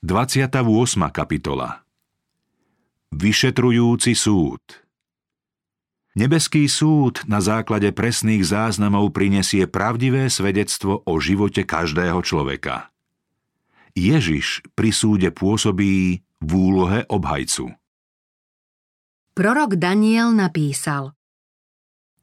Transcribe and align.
28. 0.00 0.64
kapitola 1.12 1.84
Vyšetrujúci 3.12 4.16
súd 4.16 4.64
Nebeský 6.16 6.72
súd 6.72 7.20
na 7.28 7.44
základe 7.44 7.92
presných 7.92 8.40
záznamov 8.40 9.12
prinesie 9.12 9.68
pravdivé 9.68 10.32
svedectvo 10.32 11.04
o 11.04 11.20
živote 11.20 11.68
každého 11.68 12.16
človeka. 12.24 12.88
Ježiš 13.92 14.64
pri 14.72 14.88
súde 14.88 15.28
pôsobí 15.36 16.24
v 16.24 16.48
úlohe 16.48 17.04
obhajcu. 17.04 17.68
Prorok 19.36 19.76
Daniel 19.76 20.32
napísal 20.32 21.12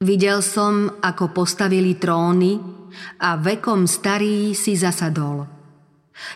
Videl 0.01 0.41
som, 0.41 0.97
ako 0.97 1.29
postavili 1.29 1.93
tróny 1.93 2.57
a 3.21 3.37
vekom 3.37 3.85
starý 3.85 4.57
si 4.57 4.73
zasadol– 4.73 5.45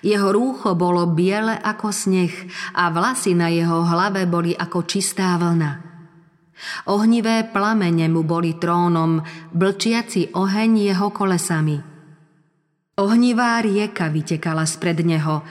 jeho 0.01 0.29
rúcho 0.29 0.77
bolo 0.77 1.09
biele 1.09 1.57
ako 1.57 1.89
sneh 1.89 2.33
a 2.77 2.93
vlasy 2.93 3.33
na 3.33 3.49
jeho 3.49 3.83
hlave 3.85 4.29
boli 4.29 4.53
ako 4.53 4.85
čistá 4.85 5.35
vlna. 5.37 5.91
Ohnivé 6.93 7.49
plamene 7.49 8.05
mu 8.05 8.21
boli 8.21 8.53
trónom, 8.61 9.17
blčiaci 9.49 10.37
oheň 10.37 10.71
jeho 10.93 11.09
kolesami. 11.09 11.77
Ohnivá 13.01 13.57
rieka 13.65 14.13
vytekala 14.13 14.69
spred 14.69 15.01
neho, 15.01 15.41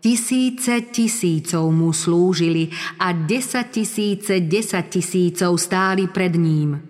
tisíce 0.00 0.88
tisícov 0.88 1.68
mu 1.68 1.92
slúžili 1.92 2.72
a 2.96 3.12
desať 3.12 3.66
tisíce 3.76 4.40
desať 4.40 5.00
tisícov 5.00 5.60
stáli 5.60 6.08
pred 6.08 6.32
ním. 6.32 6.80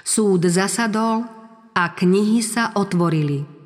Súd 0.00 0.48
zasadol 0.48 1.24
a 1.76 1.84
knihy 1.92 2.40
sa 2.40 2.72
otvorili. 2.76 3.59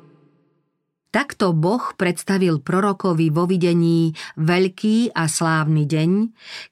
Takto 1.15 1.55
Boh 1.55 1.95
predstavil 1.95 2.59
prorokovi 2.59 3.31
vo 3.31 3.47
videní 3.47 4.11
veľký 4.35 5.15
a 5.15 5.31
slávny 5.31 5.87
deň, 5.87 6.11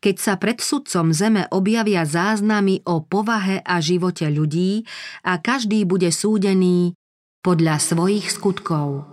keď 0.04 0.16
sa 0.20 0.36
pred 0.36 0.60
sudcom 0.60 1.16
zeme 1.16 1.48
objavia 1.48 2.04
záznamy 2.04 2.84
o 2.84 3.00
povahe 3.08 3.64
a 3.64 3.80
živote 3.80 4.28
ľudí 4.28 4.84
a 5.24 5.40
každý 5.40 5.88
bude 5.88 6.12
súdený 6.12 6.92
podľa 7.40 7.80
svojich 7.80 8.28
skutkov. 8.36 9.08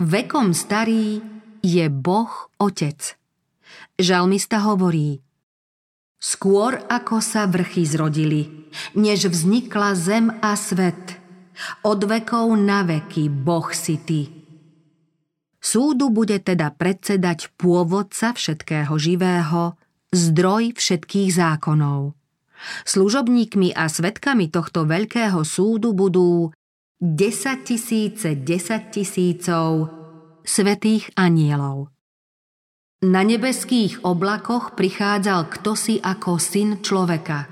Vekom 0.00 0.56
starý 0.56 1.20
je 1.60 1.84
Boh 1.92 2.48
Otec. 2.56 3.20
Žalmista 4.00 4.64
hovorí 4.64 5.20
Skôr 6.16 6.88
ako 6.88 7.20
sa 7.20 7.44
vrchy 7.44 7.84
zrodili, 7.84 8.64
než 8.96 9.28
vznikla 9.28 9.92
zem 9.92 10.32
a 10.40 10.56
svet– 10.56 11.19
od 11.84 12.00
vekov 12.04 12.52
na 12.56 12.84
veky 12.84 13.28
Boh 13.28 13.68
si 13.72 14.00
ty. 14.02 14.40
Súdu 15.60 16.08
bude 16.08 16.40
teda 16.40 16.72
predsedať 16.72 17.52
pôvodca 17.60 18.32
všetkého 18.32 18.96
živého, 18.96 19.76
zdroj 20.08 20.74
všetkých 20.80 21.30
zákonov. 21.36 22.16
Služobníkmi 22.84 23.72
a 23.76 23.88
svetkami 23.88 24.48
tohto 24.48 24.88
veľkého 24.88 25.44
súdu 25.44 25.92
budú 25.92 26.52
10 27.00 27.64
tisíce 27.64 28.36
10 28.36 28.92
tisícov 28.92 29.88
svetých 30.44 31.08
anielov. 31.16 31.88
Na 33.00 33.24
nebeských 33.24 34.04
oblakoch 34.04 34.76
prichádzal 34.76 35.48
ktosi 35.48 36.04
ako 36.04 36.36
syn 36.36 36.84
človeka. 36.84 37.48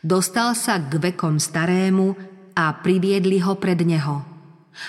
Dostal 0.00 0.56
sa 0.56 0.80
k 0.80 0.96
vekom 0.96 1.36
starému 1.36 2.29
a 2.68 2.76
priviedli 2.76 3.40
ho 3.40 3.56
pred 3.56 3.80
neho. 3.80 4.26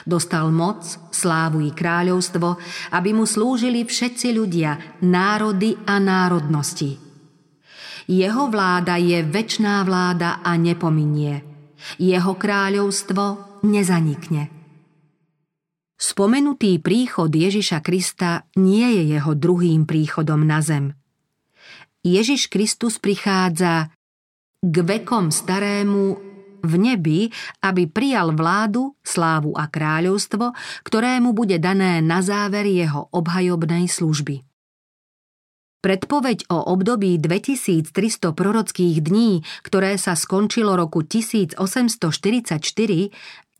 Dostal 0.07 0.51
moc, 0.51 0.83
slávu 1.11 1.63
i 1.63 1.71
kráľovstvo, 1.71 2.59
aby 2.95 3.09
mu 3.11 3.27
slúžili 3.27 3.83
všetci 3.83 4.27
ľudia, 4.35 4.99
národy 5.03 5.75
a 5.87 5.99
národnosti. 5.99 6.95
Jeho 8.07 8.51
vláda 8.51 8.97
je 8.97 9.23
väčná 9.23 9.83
vláda 9.87 10.43
a 10.43 10.55
nepominie. 10.55 11.43
Jeho 11.99 12.33
kráľovstvo 12.35 13.59
nezanikne. 13.67 14.51
Spomenutý 16.01 16.81
príchod 16.81 17.29
Ježiša 17.29 17.85
Krista 17.85 18.49
nie 18.57 18.89
je 18.97 19.03
jeho 19.17 19.37
druhým 19.37 19.85
príchodom 19.85 20.41
na 20.41 20.57
zem. 20.65 20.97
Ježiš 22.01 22.49
Kristus 22.49 22.97
prichádza 22.97 23.93
k 24.61 24.75
vekom 24.81 25.29
starému 25.29 26.30
v 26.61 26.73
nebi, 26.77 27.19
aby 27.65 27.89
prijal 27.89 28.33
vládu, 28.33 28.93
slávu 29.01 29.57
a 29.57 29.67
kráľovstvo, 29.67 30.53
ktorému 30.85 31.33
bude 31.33 31.57
dané 31.57 31.99
na 31.99 32.21
záver 32.23 32.69
jeho 32.69 33.09
obhajobnej 33.11 33.89
služby. 33.89 34.45
Predpoveď 35.81 36.45
o 36.53 36.61
období 36.77 37.17
2300 37.17 37.89
prorockých 38.37 39.01
dní, 39.01 39.41
ktoré 39.65 39.97
sa 39.97 40.13
skončilo 40.13 40.77
roku 40.77 41.01
1844, 41.01 41.57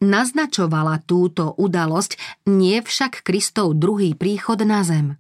naznačovala 0.06 1.02
túto 1.10 1.58
udalosť, 1.58 2.46
nie 2.46 2.78
však 2.78 3.26
Kristov 3.26 3.74
druhý 3.74 4.14
príchod 4.14 4.62
na 4.62 4.86
zem. 4.86 5.18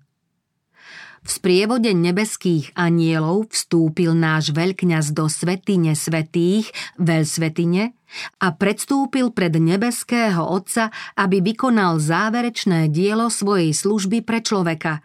V 1.22 1.30
sprievode 1.30 1.94
nebeských 1.94 2.74
anielov 2.74 3.54
vstúpil 3.54 4.18
náš 4.18 4.50
veľkňaz 4.58 5.14
do 5.14 5.30
svetine 5.30 5.94
svetých, 5.94 6.74
veľsvetine, 6.98 7.94
a 8.44 8.48
predstúpil 8.52 9.31
pred 9.31 9.56
nebeského 9.56 10.44
Otca, 10.44 10.92
aby 11.16 11.40
vykonal 11.40 12.02
záverečné 12.02 12.92
dielo 12.92 13.31
svojej 13.31 13.72
služby 13.72 14.26
pre 14.26 14.44
človeka, 14.44 15.00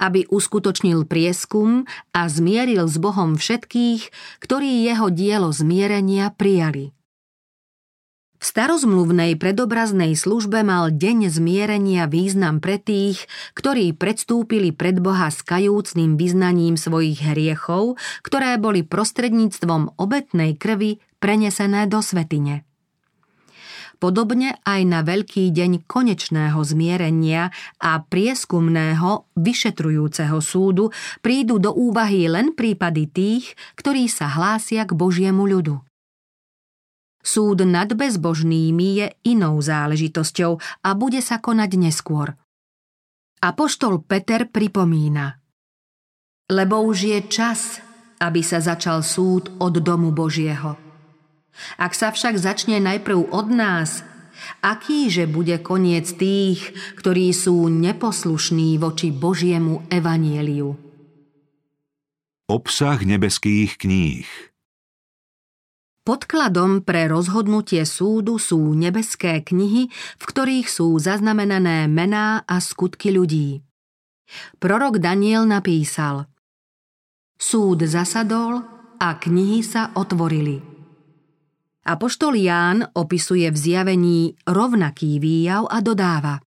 aby 0.00 0.24
uskutočnil 0.30 1.04
prieskum 1.04 1.84
a 2.14 2.28
zmieril 2.30 2.88
s 2.88 2.96
Bohom 2.96 3.36
všetkých, 3.36 4.08
ktorí 4.40 4.86
jeho 4.86 5.12
dielo 5.12 5.52
zmierenia 5.52 6.32
prijali. 6.32 6.95
Starozmluvnej 8.46 9.34
predobraznej 9.34 10.14
službe 10.14 10.62
mal 10.62 10.94
deň 10.94 11.34
zmierenia 11.34 12.06
význam 12.06 12.62
pre 12.62 12.78
tých, 12.78 13.26
ktorí 13.58 13.90
predstúpili 13.90 14.70
pred 14.70 15.02
Boha 15.02 15.34
s 15.34 15.42
kajúcným 15.42 16.14
vyznaním 16.14 16.78
svojich 16.78 17.26
hriechov, 17.26 17.98
ktoré 18.22 18.54
boli 18.62 18.86
prostredníctvom 18.86 19.98
obetnej 19.98 20.54
krvi 20.54 21.02
prenesené 21.18 21.90
do 21.90 21.98
svetine. 21.98 22.62
Podobne 23.98 24.62
aj 24.62 24.80
na 24.86 25.02
veľký 25.02 25.50
deň 25.50 25.82
konečného 25.90 26.62
zmierenia 26.62 27.50
a 27.82 27.98
prieskumného 27.98 29.26
vyšetrujúceho 29.34 30.38
súdu 30.38 30.94
prídu 31.18 31.58
do 31.58 31.74
úvahy 31.74 32.30
len 32.30 32.54
prípady 32.54 33.10
tých, 33.10 33.58
ktorí 33.74 34.06
sa 34.06 34.30
hlásia 34.30 34.86
k 34.86 34.94
Božiemu 34.94 35.50
ľudu. 35.50 35.85
Súd 37.26 37.66
nad 37.66 37.90
bezbožnými 37.90 39.02
je 39.02 39.06
inou 39.34 39.58
záležitosťou 39.58 40.62
a 40.86 40.88
bude 40.94 41.18
sa 41.18 41.42
konať 41.42 41.70
neskôr. 41.74 42.38
Apoštol 43.42 44.06
Peter 44.06 44.46
pripomína 44.46 45.34
Lebo 46.46 46.86
už 46.86 46.98
je 47.10 47.18
čas, 47.26 47.82
aby 48.22 48.46
sa 48.46 48.62
začal 48.62 49.02
súd 49.02 49.50
od 49.58 49.74
domu 49.82 50.14
Božieho. 50.14 50.78
Ak 51.82 51.98
sa 51.98 52.14
však 52.14 52.38
začne 52.38 52.78
najprv 52.78 53.34
od 53.34 53.48
nás, 53.50 54.06
akýže 54.62 55.26
bude 55.26 55.58
koniec 55.58 56.06
tých, 56.14 56.62
ktorí 56.94 57.34
sú 57.34 57.66
neposlušní 57.66 58.78
voči 58.78 59.10
Božiemu 59.10 59.82
evanieliu? 59.90 60.78
Obsah 62.46 63.02
nebeských 63.02 63.82
kníh 63.82 64.30
Podkladom 66.06 66.86
pre 66.86 67.10
rozhodnutie 67.10 67.82
súdu 67.82 68.38
sú 68.38 68.78
nebeské 68.78 69.42
knihy, 69.42 69.90
v 69.90 70.22
ktorých 70.22 70.70
sú 70.70 70.94
zaznamenané 71.02 71.90
mená 71.90 72.46
a 72.46 72.62
skutky 72.62 73.10
ľudí. 73.10 73.66
Prorok 74.62 75.02
Daniel 75.02 75.50
napísal 75.50 76.30
Súd 77.34 77.82
zasadol 77.90 78.62
a 79.02 79.18
knihy 79.18 79.66
sa 79.66 79.90
otvorili. 79.98 80.62
Apoštol 81.90 82.38
Ján 82.38 82.86
opisuje 82.94 83.50
v 83.50 83.58
zjavení 83.58 84.38
rovnaký 84.46 85.18
výjav 85.18 85.66
a 85.66 85.82
dodáva 85.82 86.38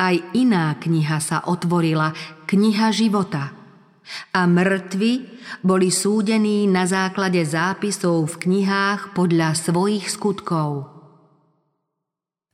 Aj 0.00 0.16
iná 0.32 0.72
kniha 0.80 1.20
sa 1.20 1.44
otvorila, 1.44 2.16
kniha 2.48 2.88
života– 2.88 3.52
a 4.36 4.44
mŕtvi 4.44 5.12
boli 5.64 5.88
súdení 5.88 6.68
na 6.68 6.84
základe 6.84 7.40
zápisov 7.44 8.36
v 8.36 8.48
knihách 8.48 9.16
podľa 9.16 9.56
svojich 9.56 10.08
skutkov. 10.08 10.94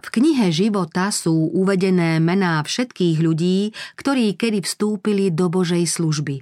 V 0.00 0.08
knihe 0.08 0.49
života 0.49 1.12
sú 1.12 1.52
uvedené 1.52 2.17
mená 2.25 2.64
všetkých 2.64 3.20
ľudí, 3.20 3.76
ktorí 4.00 4.32
kedy 4.32 4.64
vstúpili 4.64 5.29
do 5.29 5.52
Božej 5.52 5.85
služby. 5.85 6.41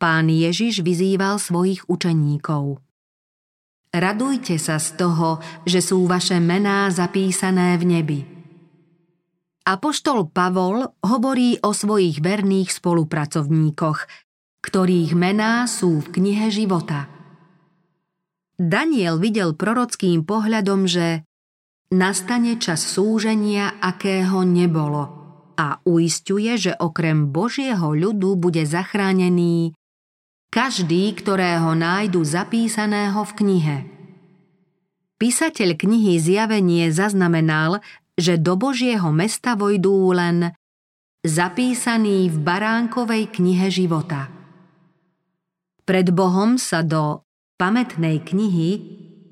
Pán 0.00 0.32
Ježiš 0.32 0.80
vyzýval 0.80 1.36
svojich 1.36 1.84
učeníkov. 1.92 2.80
Radujte 3.92 4.56
sa 4.56 4.80
z 4.80 4.96
toho, 4.96 5.40
že 5.68 5.84
sú 5.84 6.08
vaše 6.08 6.40
mená 6.40 6.88
zapísané 6.88 7.76
v 7.76 7.84
nebi. 7.84 8.20
Apoštol 9.66 10.30
Pavol 10.30 10.86
hovorí 11.02 11.58
o 11.60 11.74
svojich 11.74 12.22
verných 12.22 12.70
spolupracovníkoch, 12.70 13.98
ktorých 14.66 15.14
mená 15.14 15.70
sú 15.70 16.02
v 16.02 16.18
knihe 16.18 16.50
života. 16.50 17.06
Daniel 18.58 19.22
videl 19.22 19.54
prorockým 19.54 20.26
pohľadom, 20.26 20.90
že 20.90 21.22
nastane 21.94 22.58
čas 22.58 22.82
súženia, 22.82 23.78
akého 23.78 24.42
nebolo 24.42 25.04
a 25.54 25.78
uistuje, 25.86 26.58
že 26.58 26.72
okrem 26.74 27.30
Božieho 27.30 27.94
ľudu 27.94 28.34
bude 28.34 28.66
zachránený 28.66 29.72
každý, 30.50 31.14
ktorého 31.14 31.76
nájdu 31.78 32.26
zapísaného 32.26 33.22
v 33.22 33.32
knihe. 33.38 33.76
Písateľ 35.16 35.80
knihy 35.80 36.20
Zjavenie 36.20 36.92
zaznamenal, 36.92 37.80
že 38.16 38.36
do 38.36 38.56
Božieho 38.56 39.08
mesta 39.12 39.56
vojdú 39.56 40.12
len 40.12 40.52
zapísaný 41.24 42.28
v 42.32 42.36
baránkovej 42.40 43.32
knihe 43.32 43.68
života. 43.72 44.35
Pred 45.86 46.10
Bohom 46.10 46.58
sa 46.58 46.82
do 46.82 47.22
pamätnej 47.62 48.18
knihy 48.26 48.82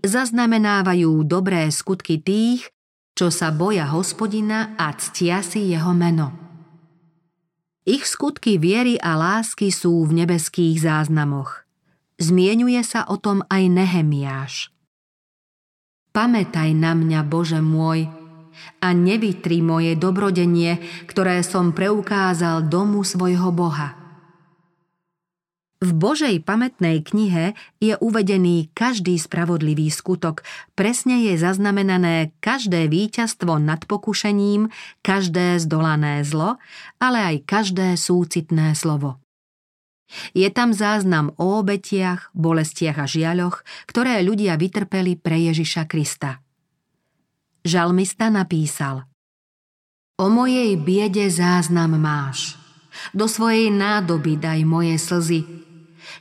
zaznamenávajú 0.06 1.26
dobré 1.26 1.66
skutky 1.74 2.22
tých, 2.22 2.70
čo 3.18 3.34
sa 3.34 3.50
boja 3.50 3.90
hospodina 3.90 4.78
a 4.78 4.94
ctia 4.94 5.42
si 5.42 5.74
jeho 5.74 5.90
meno. 5.90 6.30
Ich 7.82 8.06
skutky 8.06 8.62
viery 8.62 8.94
a 9.02 9.18
lásky 9.18 9.74
sú 9.74 10.06
v 10.06 10.22
nebeských 10.22 10.78
záznamoch. 10.78 11.66
Zmienuje 12.22 12.78
sa 12.86 13.02
o 13.10 13.18
tom 13.18 13.42
aj 13.50 13.62
Nehemiáš. 13.74 14.70
Pamätaj 16.14 16.70
na 16.78 16.94
mňa, 16.94 17.26
Bože 17.26 17.58
môj, 17.58 18.06
a 18.78 18.94
nevytri 18.94 19.58
moje 19.58 19.98
dobrodenie, 19.98 20.78
ktoré 21.10 21.42
som 21.42 21.74
preukázal 21.74 22.70
domu 22.70 23.02
svojho 23.02 23.50
Boha. 23.50 24.03
V 25.84 25.92
Božej 25.92 26.40
pamätnej 26.40 27.04
knihe 27.04 27.52
je 27.76 27.92
uvedený 28.00 28.72
každý 28.72 29.20
spravodlivý 29.20 29.92
skutok, 29.92 30.40
presne 30.72 31.28
je 31.28 31.36
zaznamenané 31.36 32.32
každé 32.40 32.88
víťazstvo 32.88 33.60
nad 33.60 33.84
pokušením, 33.84 34.72
každé 35.04 35.60
zdolané 35.60 36.24
zlo, 36.24 36.56
ale 36.96 37.20
aj 37.20 37.36
každé 37.44 38.00
súcitné 38.00 38.72
slovo. 38.72 39.20
Je 40.32 40.48
tam 40.48 40.72
záznam 40.72 41.36
o 41.36 41.60
obetiach, 41.60 42.32
bolestiach 42.32 43.04
a 43.04 43.04
žiaľoch, 43.04 43.60
ktoré 43.84 44.24
ľudia 44.24 44.56
vytrpeli 44.56 45.20
pre 45.20 45.36
Ježiša 45.52 45.84
Krista. 45.84 46.40
Žalmista 47.60 48.32
napísal 48.32 49.04
O 50.16 50.32
mojej 50.32 50.80
biede 50.80 51.28
záznam 51.28 52.00
máš. 52.00 52.56
Do 53.10 53.26
svojej 53.26 53.68
nádoby 53.74 54.38
daj 54.38 54.62
moje 54.62 54.96
slzy, 54.96 55.40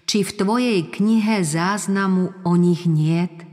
či 0.08 0.22
v 0.24 0.32
tvojej 0.36 0.80
knihe 0.88 1.44
záznamu 1.44 2.46
o 2.46 2.54
nich 2.60 2.88
niet? 2.88 3.44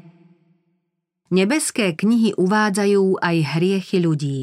Nebeské 1.31 1.95
knihy 1.95 2.35
uvádzajú 2.35 3.23
aj 3.23 3.37
hriechy 3.55 4.03
ľudí. 4.03 4.41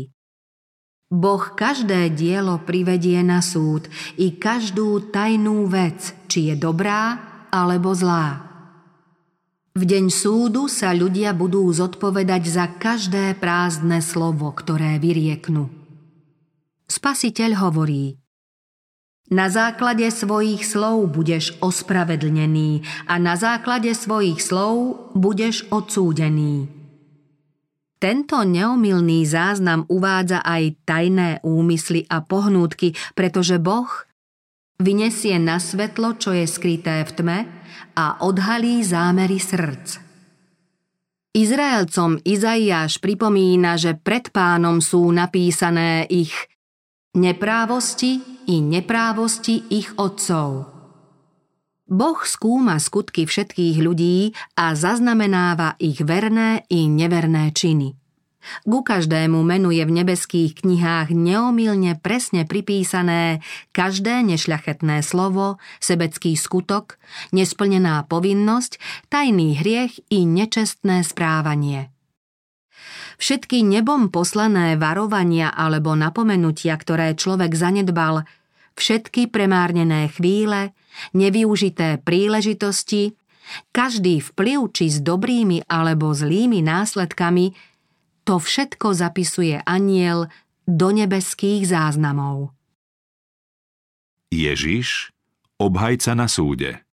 Boh 1.12 1.44
každé 1.56 2.15
dielo 2.15 2.63
privedie 2.63 3.19
na 3.24 3.44
súd 3.44 3.92
i 4.19 4.36
každú 4.36 5.12
tajnú 5.12 5.68
vec, 5.68 6.15
či 6.31 6.51
je 6.51 6.56
dobrá 6.56 7.19
alebo 7.51 7.92
zlá. 7.92 8.44
V 9.75 9.83
deň 9.86 10.10
súdu 10.10 10.68
sa 10.71 10.92
ľudia 10.95 11.31
budú 11.38 11.69
zodpovedať 11.69 12.44
za 12.50 12.65
každé 12.75 13.38
prázdne 13.38 14.01
slovo, 14.01 14.50
ktoré 14.51 14.98
vyrieknú. 14.98 15.69
Spasiteľ 16.88 17.68
hovorí– 17.68 18.15
na 19.27 19.51
základe 19.51 20.07
svojich 20.07 20.63
slov 20.63 21.12
budeš 21.12 21.59
ospravedlnený 21.59 22.83
a 23.12 23.19
na 23.19 23.35
základe 23.35 23.91
svojich 23.91 24.39
slov 24.39 25.12
budeš 25.12 25.68
odsúdený. 25.68 26.71
Tento 27.97 28.45
neomilný 28.45 29.25
záznam 29.25 29.83
uvádza 29.89 30.45
aj 30.45 30.85
tajné 30.85 31.41
úmysly 31.41 32.06
a 32.07 32.21
pohnútky, 32.21 32.94
pretože 33.18 33.57
Boh 33.57 33.89
vyniesie 34.77 35.41
na 35.41 35.57
svetlo, 35.57 36.13
čo 36.21 36.29
je 36.29 36.45
skryté 36.45 37.01
v 37.01 37.12
tme 37.18 37.39
a 37.97 38.21
odhalí 38.21 38.85
zámery 38.85 39.41
srdc. 39.41 40.06
Izraelcom 41.33 42.21
Izaiáš 42.21 43.01
pripomína, 43.01 43.77
že 43.81 43.97
pred 43.97 44.29
pánom 44.29 44.77
sú 44.77 45.09
napísané 45.09 46.06
ich 46.09 46.33
neprávosti 47.18 48.37
i 48.47 48.63
neprávosti 48.63 49.67
ich 49.69 49.91
otcov. 49.99 50.71
Boh 51.88 52.19
skúma 52.27 52.83
skutky 52.83 53.23
všetkých 53.23 53.79
ľudí 53.79 54.35
a 54.59 54.75
zaznamenáva 54.75 55.79
ich 55.79 56.03
verné 56.03 56.67
i 56.67 56.91
neverné 56.91 57.55
činy. 57.55 57.95
Ku 58.63 58.79
každému 58.83 59.44
menu 59.44 59.75
je 59.75 59.83
v 59.83 59.95
nebeských 60.03 60.63
knihách 60.63 61.11
neomilne 61.11 61.99
presne 61.99 62.47
pripísané 62.47 63.44
každé 63.75 64.23
nešľachetné 64.23 65.03
slovo, 65.03 65.59
sebecký 65.83 66.35
skutok, 66.39 66.95
nesplnená 67.35 68.07
povinnosť, 68.07 68.79
tajný 69.11 69.59
hriech 69.59 70.00
i 70.07 70.23
nečestné 70.23 71.03
správanie. 71.03 71.91
Všetky 73.17 73.65
nebom 73.65 74.13
poslané 74.13 74.77
varovania 74.77 75.50
alebo 75.50 75.97
napomenutia, 75.97 76.77
ktoré 76.77 77.17
človek 77.17 77.57
zanedbal, 77.57 78.29
všetky 78.77 79.33
premárnené 79.33 80.13
chvíle, 80.13 80.77
nevyužité 81.18 82.01
príležitosti, 82.01 83.18
každý 83.71 84.19
vplyv 84.21 84.59
či 84.75 84.85
s 84.91 84.97
dobrými 85.00 85.65
alebo 85.68 86.12
zlými 86.12 86.62
následkami, 86.62 87.56
to 88.27 88.44
všetko 88.44 88.91
zapisuje 88.91 89.63
aniel 89.63 90.27
do 90.68 90.91
nebeských 90.91 91.63
záznamov. 91.63 92.51
Ježiš, 94.27 95.15
obhajca 95.56 96.12
na 96.12 96.27
súde. 96.27 96.83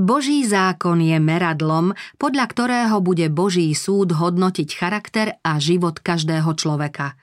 Boží 0.00 0.46
zákon 0.46 1.02
je 1.02 1.18
meradlom, 1.20 1.92
podľa 2.16 2.46
ktorého 2.48 2.96
bude 3.04 3.28
Boží 3.28 3.68
súd 3.76 4.16
hodnotiť 4.16 4.68
charakter 4.72 5.36
a 5.42 5.60
život 5.60 6.00
každého 6.00 6.56
človeka. 6.56 7.18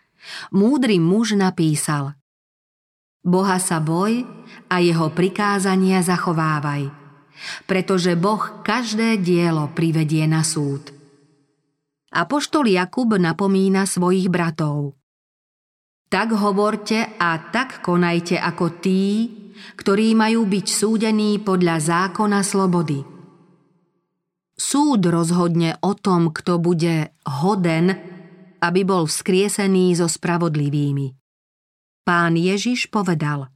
Múdry 0.54 1.00
muž 1.00 1.40
napísal 1.40 2.17
Boha 3.28 3.60
sa 3.60 3.84
boj 3.84 4.24
a 4.72 4.80
jeho 4.80 5.12
prikázania 5.12 6.00
zachovávaj, 6.00 6.88
pretože 7.68 8.16
Boh 8.16 8.64
každé 8.64 9.20
dielo 9.20 9.68
privedie 9.76 10.24
na 10.32 10.48
súd. 10.48 10.96
Apoštol 12.08 12.72
Jakub 12.72 13.20
napomína 13.20 13.84
svojich 13.84 14.32
bratov. 14.32 14.96
Tak 16.08 16.40
hovorte 16.40 17.20
a 17.20 17.36
tak 17.52 17.84
konajte 17.84 18.40
ako 18.40 18.80
tí, 18.80 19.28
ktorí 19.76 20.16
majú 20.16 20.48
byť 20.48 20.66
súdení 20.72 21.44
podľa 21.44 21.84
zákona 21.84 22.40
slobody. 22.48 23.04
Súd 24.56 25.04
rozhodne 25.04 25.76
o 25.84 25.92
tom, 26.00 26.32
kto 26.32 26.64
bude 26.64 27.12
hoden, 27.28 27.92
aby 28.64 28.82
bol 28.88 29.04
vzkriesený 29.04 30.00
so 30.00 30.08
spravodlivými. 30.08 31.17
Pán 32.08 32.40
Ježiš 32.40 32.88
povedal 32.88 33.52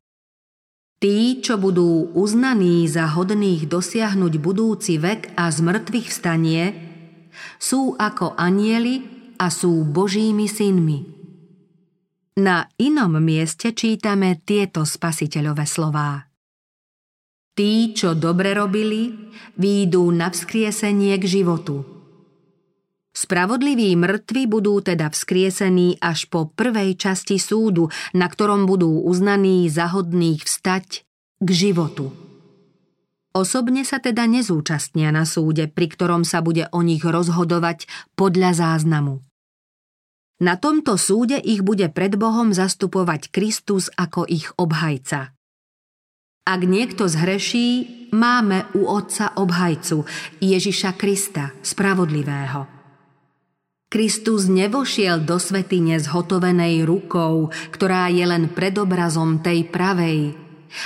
Tí, 1.00 1.40
čo 1.40 1.56
budú 1.56 2.12
uznaní 2.12 2.84
za 2.84 3.08
hodných 3.08 3.72
dosiahnuť 3.72 4.34
budúci 4.44 5.00
vek 5.00 5.40
a 5.40 5.48
z 5.48 5.58
mŕtvych 5.64 6.08
vstanie, 6.12 6.64
sú 7.64 7.96
ako 7.96 8.36
anieli 8.36 9.08
a 9.40 9.48
sú 9.48 9.88
Božími 9.88 10.52
synmi. 10.52 11.00
Na 12.44 12.68
inom 12.76 13.24
mieste 13.24 13.72
čítame 13.72 14.44
tieto 14.44 14.84
spasiteľové 14.84 15.64
slová. 15.64 16.28
Tí, 17.56 17.96
čo 17.96 18.20
dobre 18.20 18.52
robili, 18.52 19.32
výjdú 19.56 20.12
na 20.12 20.28
vzkriesenie 20.28 21.16
k 21.16 21.26
životu. 21.40 22.01
Spravodliví 23.12 23.92
mŕtvi 24.00 24.48
budú 24.48 24.80
teda 24.80 25.12
vzkriesení 25.12 26.00
až 26.00 26.32
po 26.32 26.48
prvej 26.48 26.96
časti 26.96 27.36
súdu, 27.36 27.92
na 28.16 28.32
ktorom 28.32 28.64
budú 28.64 29.04
uznaní 29.04 29.68
za 29.68 29.92
vstať 29.92 31.04
k 31.44 31.50
životu. 31.52 32.16
Osobne 33.32 33.84
sa 33.88 34.00
teda 34.00 34.28
nezúčastnia 34.28 35.12
na 35.12 35.24
súde, 35.24 35.68
pri 35.68 35.88
ktorom 35.92 36.24
sa 36.28 36.44
bude 36.44 36.68
o 36.72 36.84
nich 36.84 37.04
rozhodovať 37.04 37.88
podľa 38.16 38.52
záznamu. 38.56 39.24
Na 40.42 40.58
tomto 40.58 40.98
súde 40.98 41.38
ich 41.40 41.64
bude 41.64 41.88
pred 41.94 42.18
Bohom 42.18 42.52
zastupovať 42.52 43.32
Kristus 43.32 43.92
ako 43.94 44.28
ich 44.28 44.52
obhajca. 44.58 45.36
Ak 46.42 46.62
niekto 46.66 47.06
zhreší, 47.06 48.10
máme 48.12 48.66
u 48.74 48.90
Otca 48.90 49.38
obhajcu, 49.38 50.04
Ježiša 50.42 50.98
Krista, 50.98 51.54
spravodlivého. 51.62 52.81
Kristus 53.92 54.48
nevošiel 54.48 55.28
do 55.28 55.36
svetine 55.36 56.00
zhotovenej 56.00 56.88
rukou, 56.88 57.52
ktorá 57.76 58.08
je 58.08 58.24
len 58.24 58.48
predobrazom 58.48 59.44
tej 59.44 59.68
pravej, 59.68 60.32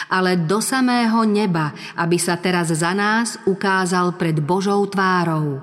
ale 0.10 0.42
do 0.42 0.58
samého 0.58 1.22
neba, 1.22 1.78
aby 1.94 2.18
sa 2.18 2.34
teraz 2.34 2.74
za 2.74 2.98
nás 2.98 3.38
ukázal 3.46 4.18
pred 4.18 4.42
Božou 4.42 4.82
tvárou. 4.90 5.62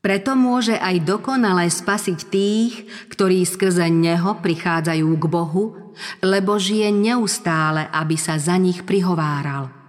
Preto 0.00 0.32
môže 0.32 0.80
aj 0.80 1.04
dokonale 1.04 1.68
spasiť 1.68 2.18
tých, 2.32 2.88
ktorí 3.12 3.44
skrze 3.44 3.92
Neho 3.92 4.40
prichádzajú 4.40 5.08
k 5.20 5.24
Bohu, 5.28 5.76
lebo 6.24 6.56
žije 6.56 6.88
neustále, 6.88 7.84
aby 7.92 8.16
sa 8.16 8.40
za 8.40 8.56
nich 8.56 8.80
prihováral. 8.88 9.83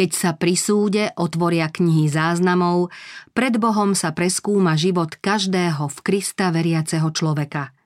Keď 0.00 0.16
sa 0.16 0.32
pri 0.32 0.56
súde 0.56 1.12
otvoria 1.20 1.68
knihy 1.68 2.08
záznamov, 2.08 2.88
pred 3.36 3.60
Bohom 3.60 3.92
sa 3.92 4.16
preskúma 4.16 4.72
život 4.72 5.12
každého 5.20 5.92
v 5.92 5.98
Krista 6.00 6.48
veriaceho 6.48 7.12
človeka. 7.12 7.76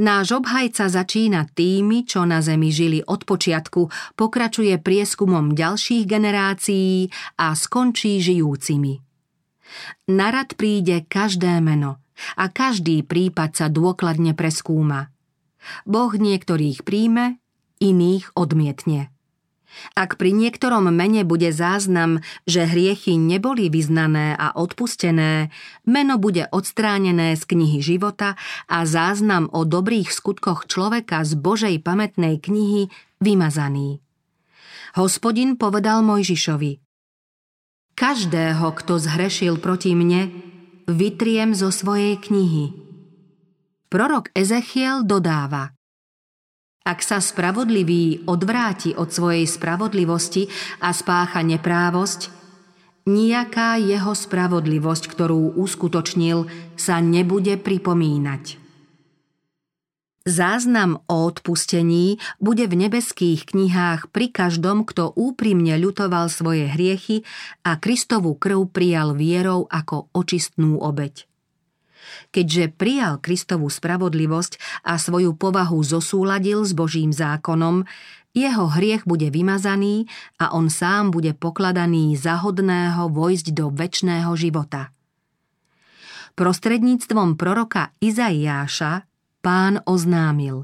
Náš 0.00 0.40
obhajca 0.40 0.88
začína 0.88 1.44
tými, 1.52 2.08
čo 2.08 2.24
na 2.24 2.40
zemi 2.40 2.72
žili 2.72 3.04
od 3.04 3.28
počiatku, 3.28 3.92
pokračuje 4.16 4.80
prieskumom 4.80 5.52
ďalších 5.52 6.08
generácií 6.08 7.12
a 7.36 7.52
skončí 7.52 8.16
žijúcimi. 8.24 9.04
Narad 10.08 10.56
príde 10.56 11.04
každé 11.04 11.60
meno 11.60 12.00
a 12.40 12.48
každý 12.48 13.04
prípad 13.04 13.60
sa 13.60 13.68
dôkladne 13.68 14.32
preskúma. 14.32 15.12
Boh 15.84 16.16
niektorých 16.16 16.80
príjme, 16.80 17.36
iných 17.76 18.32
odmietne. 18.32 19.12
Ak 19.94 20.18
pri 20.18 20.34
niektorom 20.34 20.90
mene 20.90 21.22
bude 21.22 21.50
záznam, 21.54 22.22
že 22.46 22.66
hriechy 22.66 23.16
neboli 23.16 23.70
vyznané 23.70 24.34
a 24.34 24.54
odpustené, 24.54 25.50
meno 25.86 26.14
bude 26.18 26.46
odstránené 26.50 27.34
z 27.38 27.42
knihy 27.46 27.80
života 27.82 28.34
a 28.66 28.82
záznam 28.86 29.46
o 29.50 29.62
dobrých 29.66 30.10
skutkoch 30.10 30.66
človeka 30.66 31.22
z 31.22 31.38
Božej 31.38 31.76
pamätnej 31.82 32.38
knihy 32.42 32.90
vymazaný. 33.22 34.02
Hospodin 34.98 35.54
povedal 35.54 36.02
Mojžišovi 36.02 36.82
Každého, 37.94 38.66
kto 38.74 38.96
zhrešil 38.96 39.60
proti 39.60 39.92
mne, 39.92 40.32
vytriem 40.88 41.52
zo 41.52 41.68
svojej 41.68 42.18
knihy. 42.18 42.72
Prorok 43.90 44.32
Ezechiel 44.34 45.04
dodáva– 45.06 45.74
ak 46.84 46.98
sa 47.04 47.20
spravodlivý 47.20 48.24
odvráti 48.24 48.96
od 48.96 49.12
svojej 49.12 49.44
spravodlivosti 49.44 50.48
a 50.80 50.90
spácha 50.96 51.44
neprávosť, 51.44 52.32
nejaká 53.04 53.80
jeho 53.80 54.12
spravodlivosť, 54.12 55.04
ktorú 55.08 55.56
uskutočnil, 55.60 56.48
sa 56.76 57.00
nebude 57.00 57.56
pripomínať. 57.60 58.60
Záznam 60.28 61.00
o 61.08 61.16
odpustení 61.24 62.20
bude 62.44 62.68
v 62.68 62.86
nebeských 62.86 63.48
knihách 63.48 64.12
pri 64.12 64.28
každom, 64.28 64.84
kto 64.84 65.16
úprimne 65.16 65.80
ľutoval 65.80 66.28
svoje 66.28 66.68
hriechy 66.68 67.24
a 67.64 67.80
Kristovú 67.80 68.36
krv 68.36 68.68
prijal 68.68 69.16
vierou 69.16 69.64
ako 69.72 70.12
očistnú 70.12 70.76
obeď 70.76 71.29
keďže 72.30 72.74
prijal 72.74 73.18
Kristovú 73.18 73.68
spravodlivosť 73.68 74.82
a 74.86 74.96
svoju 74.96 75.36
povahu 75.36 75.80
zosúladil 75.82 76.64
s 76.66 76.72
Božím 76.74 77.10
zákonom, 77.14 77.84
jeho 78.30 78.70
hriech 78.70 79.10
bude 79.10 79.26
vymazaný 79.30 80.06
a 80.38 80.54
on 80.54 80.70
sám 80.70 81.10
bude 81.10 81.34
pokladaný 81.34 82.14
za 82.14 82.38
hodného 82.38 83.10
vojsť 83.10 83.46
do 83.50 83.74
väčšného 83.74 84.30
života. 84.38 84.94
Prostredníctvom 86.38 87.34
proroka 87.34 87.90
Izaiáša 87.98 89.02
pán 89.42 89.82
oznámil 89.82 90.62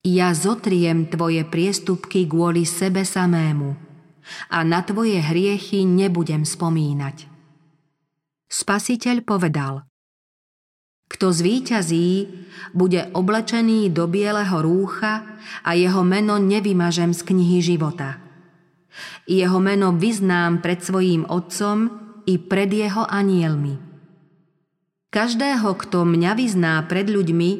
Ja 0.00 0.32
zotriem 0.32 1.04
tvoje 1.12 1.44
priestupky 1.44 2.24
kvôli 2.24 2.64
sebe 2.64 3.04
samému 3.04 3.76
a 4.48 4.58
na 4.64 4.80
tvoje 4.84 5.20
hriechy 5.20 5.84
nebudem 5.84 6.48
spomínať. 6.48 7.28
Spasiteľ 8.48 9.16
povedal 9.28 9.87
kto 11.08 11.32
zvíťazí, 11.32 12.08
bude 12.76 13.08
oblečený 13.16 13.88
do 13.90 14.04
bieleho 14.04 14.60
rúcha 14.60 15.40
a 15.64 15.72
jeho 15.72 16.04
meno 16.04 16.36
nevymažem 16.36 17.16
z 17.16 17.20
knihy 17.24 17.64
života. 17.64 18.20
Jeho 19.24 19.56
meno 19.60 19.96
vyznám 19.96 20.60
pred 20.60 20.84
svojím 20.84 21.24
otcom 21.28 21.88
i 22.28 22.36
pred 22.36 22.68
jeho 22.68 23.08
anielmi. 23.08 23.80
Každého, 25.08 25.72
kto 25.80 26.04
mňa 26.04 26.32
vyzná 26.36 26.84
pred 26.84 27.08
ľuďmi, 27.08 27.50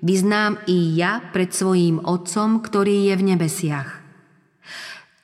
vyznám 0.00 0.64
i 0.64 0.96
ja 0.96 1.20
pred 1.20 1.52
svojím 1.52 2.00
otcom, 2.00 2.64
ktorý 2.64 3.12
je 3.12 3.14
v 3.20 3.26
nebesiach. 3.36 3.90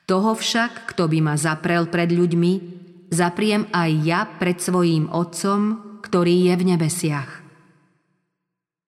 Toho 0.05 0.37
však, 0.37 0.93
kto 0.93 1.09
by 1.09 1.19
ma 1.23 1.35
zaprel 1.39 1.89
pred 1.89 2.13
ľuďmi, 2.13 2.53
zapriem 3.09 3.65
aj 3.73 3.89
ja 4.05 4.21
pred 4.29 4.61
svojím 4.61 5.09
otcom, 5.09 5.97
ktorý 6.05 6.51
je 6.51 6.53
v 6.53 6.63
nebesiach. 6.75 7.40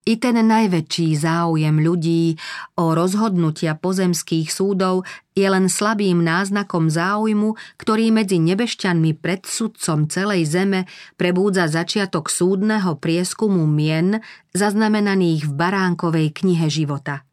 I 0.03 0.19
ten 0.19 0.35
najväčší 0.35 1.15
záujem 1.15 1.79
ľudí 1.79 2.35
o 2.75 2.91
rozhodnutia 2.91 3.79
pozemských 3.79 4.51
súdov 4.51 5.07
je 5.31 5.47
len 5.47 5.71
slabým 5.71 6.19
náznakom 6.19 6.91
záujmu, 6.91 7.55
ktorý 7.79 8.11
medzi 8.11 8.35
nebešťanmi 8.43 9.15
pred 9.23 9.47
sudcom 9.47 10.11
celej 10.11 10.51
zeme 10.51 10.91
prebúdza 11.15 11.71
začiatok 11.71 12.27
súdneho 12.27 12.99
prieskumu 12.99 13.63
mien 13.63 14.19
zaznamenaných 14.51 15.47
v 15.47 15.51
baránkovej 15.55 16.35
knihe 16.35 16.67
života. 16.67 17.23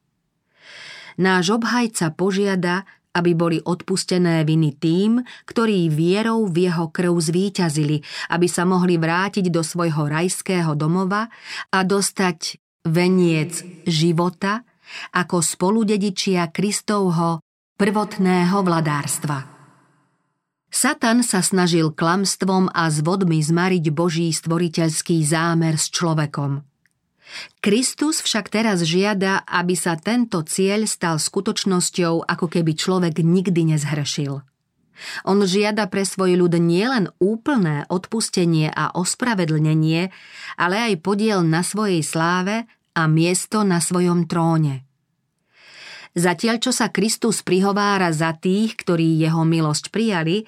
Náš 1.19 1.50
obhajca 1.50 2.15
požiada, 2.15 2.87
aby 3.11 3.35
boli 3.35 3.59
odpustené 3.59 4.47
viny 4.47 4.79
tým, 4.79 5.19
ktorí 5.47 5.90
vierou 5.90 6.47
v 6.47 6.71
jeho 6.71 6.88
krv 6.95 7.14
zvíťazili, 7.19 8.02
aby 8.31 8.47
sa 8.47 8.62
mohli 8.62 8.97
vrátiť 8.97 9.50
do 9.50 9.67
svojho 9.67 10.07
rajského 10.07 10.79
domova 10.79 11.26
a 11.75 11.79
dostať 11.83 12.62
veniec 12.87 13.67
života 13.85 14.62
ako 15.14 15.43
spoludedičia 15.43 16.50
Kristovho 16.50 17.43
prvotného 17.79 18.59
vladárstva. 18.62 19.61
Satan 20.71 21.26
sa 21.26 21.43
snažil 21.43 21.90
klamstvom 21.90 22.71
a 22.71 22.87
s 22.87 23.02
vodmi 23.02 23.43
zmariť 23.43 23.90
Boží 23.90 24.31
stvoriteľský 24.31 25.19
zámer 25.26 25.75
s 25.75 25.90
človekom. 25.90 26.70
Kristus 27.63 28.23
však 28.25 28.51
teraz 28.51 28.83
žiada, 28.83 29.45
aby 29.47 29.79
sa 29.79 29.95
tento 29.95 30.43
cieľ 30.43 30.89
stal 30.89 31.17
skutočnosťou, 31.21 32.27
ako 32.27 32.47
keby 32.51 32.75
človek 32.75 33.23
nikdy 33.23 33.75
nezhrešil. 33.77 34.43
On 35.25 35.39
žiada 35.41 35.89
pre 35.89 36.05
svoj 36.05 36.37
ľud 36.37 36.61
nielen 36.61 37.09
úplné 37.17 37.89
odpustenie 37.89 38.69
a 38.69 38.93
ospravedlnenie, 38.93 40.13
ale 40.61 40.77
aj 40.77 40.95
podiel 41.01 41.41
na 41.41 41.65
svojej 41.65 42.05
sláve 42.05 42.69
a 42.93 43.03
miesto 43.09 43.65
na 43.65 43.81
svojom 43.81 44.29
tróne. 44.29 44.85
Zatiaľ, 46.13 46.59
čo 46.59 46.75
sa 46.75 46.91
Kristus 46.91 47.41
prihovára 47.47 48.11
za 48.11 48.35
tých, 48.35 48.75
ktorí 48.83 49.17
jeho 49.23 49.47
milosť 49.47 49.95
prijali, 49.95 50.43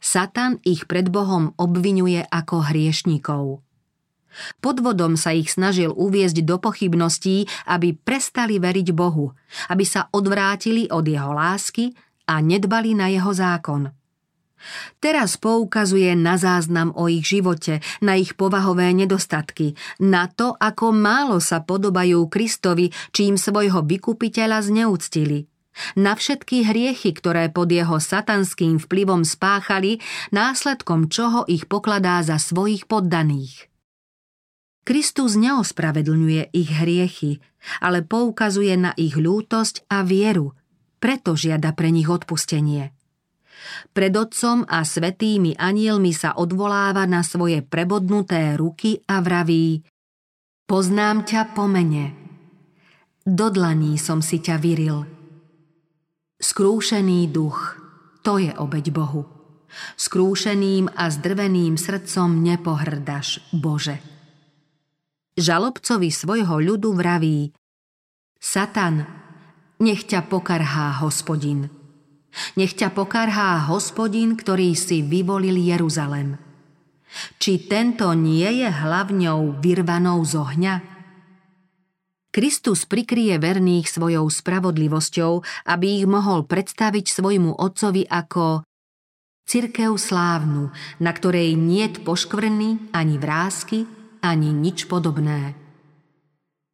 Satan 0.00 0.62
ich 0.64 0.88
pred 0.88 1.12
Bohom 1.12 1.52
obvinuje 1.60 2.24
ako 2.24 2.72
hriešnikov. 2.72 3.60
Podvodom 4.62 5.18
sa 5.18 5.34
ich 5.34 5.50
snažil 5.50 5.90
uviezť 5.90 6.46
do 6.46 6.56
pochybností, 6.62 7.46
aby 7.66 7.94
prestali 7.94 8.62
veriť 8.62 8.88
Bohu, 8.94 9.34
aby 9.70 9.84
sa 9.84 10.06
odvrátili 10.10 10.86
od 10.90 11.04
jeho 11.06 11.34
lásky 11.34 11.90
a 12.30 12.38
nedbali 12.38 12.94
na 12.94 13.10
jeho 13.10 13.34
zákon. 13.34 13.90
Teraz 15.00 15.40
poukazuje 15.40 16.12
na 16.12 16.36
záznam 16.36 16.92
o 16.92 17.08
ich 17.08 17.24
živote, 17.24 17.80
na 18.04 18.20
ich 18.20 18.36
povahové 18.36 18.92
nedostatky, 18.92 19.72
na 20.04 20.28
to, 20.28 20.52
ako 20.52 20.92
málo 20.92 21.40
sa 21.40 21.64
podobajú 21.64 22.28
Kristovi, 22.28 22.92
čím 23.16 23.40
svojho 23.40 23.80
vykupiteľa 23.80 24.60
zneúctili. 24.68 25.48
Na 25.96 26.12
všetky 26.12 26.68
hriechy, 26.68 27.16
ktoré 27.16 27.48
pod 27.48 27.72
jeho 27.72 27.96
satanským 27.96 28.76
vplyvom 28.76 29.24
spáchali, 29.24 30.02
následkom 30.28 31.08
čoho 31.08 31.48
ich 31.48 31.64
pokladá 31.64 32.20
za 32.20 32.36
svojich 32.36 32.84
poddaných. 32.84 33.69
Kristus 34.84 35.36
neospravedlňuje 35.36 36.56
ich 36.56 36.70
hriechy, 36.72 37.38
ale 37.84 38.00
poukazuje 38.00 38.74
na 38.80 38.96
ich 38.96 39.14
ľútosť 39.14 39.86
a 39.92 40.02
vieru, 40.02 40.56
preto 40.98 41.36
žiada 41.36 41.76
pre 41.76 41.92
nich 41.92 42.08
odpustenie. 42.08 42.96
Pred 43.92 44.12
otcom 44.16 44.64
a 44.64 44.80
svetými 44.80 45.52
anielmi 45.60 46.16
sa 46.16 46.32
odvoláva 46.32 47.04
na 47.04 47.20
svoje 47.20 47.60
prebodnuté 47.60 48.56
ruky 48.56 49.04
a 49.04 49.20
vraví 49.20 49.84
Poznám 50.64 51.26
ťa 51.26 51.52
po 51.52 51.66
mene. 51.66 52.14
Do 53.26 53.52
dlaní 53.52 54.00
som 54.00 54.24
si 54.24 54.40
ťa 54.40 54.56
vyril. 54.56 55.04
Skrúšený 56.40 57.28
duch, 57.28 57.76
to 58.24 58.40
je 58.40 58.54
obeď 58.54 58.86
Bohu. 58.96 59.28
Skrúšeným 59.98 60.88
a 60.96 61.12
zdrveným 61.12 61.76
srdcom 61.76 62.40
nepohrdaš, 62.40 63.44
Bože. 63.52 64.09
Žalobcovi 65.40 66.12
svojho 66.12 66.60
ľudu 66.60 66.92
vraví 66.92 67.48
Satan, 68.36 69.08
nech 69.80 70.04
ťa 70.04 70.28
pokarhá 70.28 71.00
hospodin. 71.00 71.72
Nech 72.60 72.76
ťa 72.76 72.92
pokarhá 72.92 73.64
hospodin, 73.72 74.36
ktorý 74.36 74.76
si 74.76 75.00
vyvolil 75.00 75.56
Jeruzalem. 75.56 76.36
Či 77.40 77.72
tento 77.72 78.12
nie 78.12 78.46
je 78.60 78.68
hlavňou 78.68 79.64
vyrvanou 79.64 80.20
z 80.28 80.32
ohňa? 80.36 80.74
Kristus 82.30 82.84
prikrie 82.86 83.34
verných 83.40 83.90
svojou 83.90 84.28
spravodlivosťou, 84.30 85.42
aby 85.66 85.86
ich 85.98 86.06
mohol 86.06 86.46
predstaviť 86.46 87.10
svojmu 87.10 87.58
otcovi 87.58 88.06
ako 88.06 88.62
cirkev 89.48 89.98
slávnu, 89.98 90.70
na 91.02 91.10
ktorej 91.10 91.58
niet 91.58 92.06
poškvrny 92.06 92.94
ani 92.94 93.16
vrázky, 93.18 93.99
ani 94.24 94.52
nič 94.52 94.86
podobné. 94.86 95.56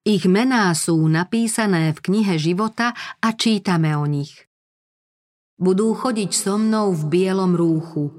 Ich 0.07 0.23
mená 0.31 0.71
sú 0.79 1.03
napísané 1.11 1.91
v 1.91 1.99
knihe 1.99 2.39
života 2.39 2.95
a 3.19 3.29
čítame 3.35 3.91
o 3.99 4.07
nich. 4.07 4.47
Budú 5.59 5.97
chodiť 5.99 6.31
so 6.31 6.61
mnou 6.61 6.95
v 6.95 7.03
bielom 7.11 7.59
rúchu, 7.59 8.15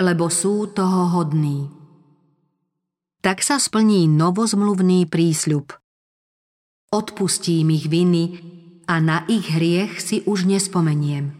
lebo 0.00 0.26
sú 0.32 0.66
toho 0.72 1.14
hodní. 1.14 1.70
Tak 3.22 3.44
sa 3.44 3.62
splní 3.62 4.10
novozmluvný 4.10 5.06
prísľub. 5.06 5.78
Odpustím 6.90 7.70
ich 7.70 7.86
viny 7.86 8.40
a 8.88 8.98
na 8.98 9.22
ich 9.28 9.46
hriech 9.52 10.00
si 10.00 10.24
už 10.24 10.48
nespomeniem. 10.48 11.36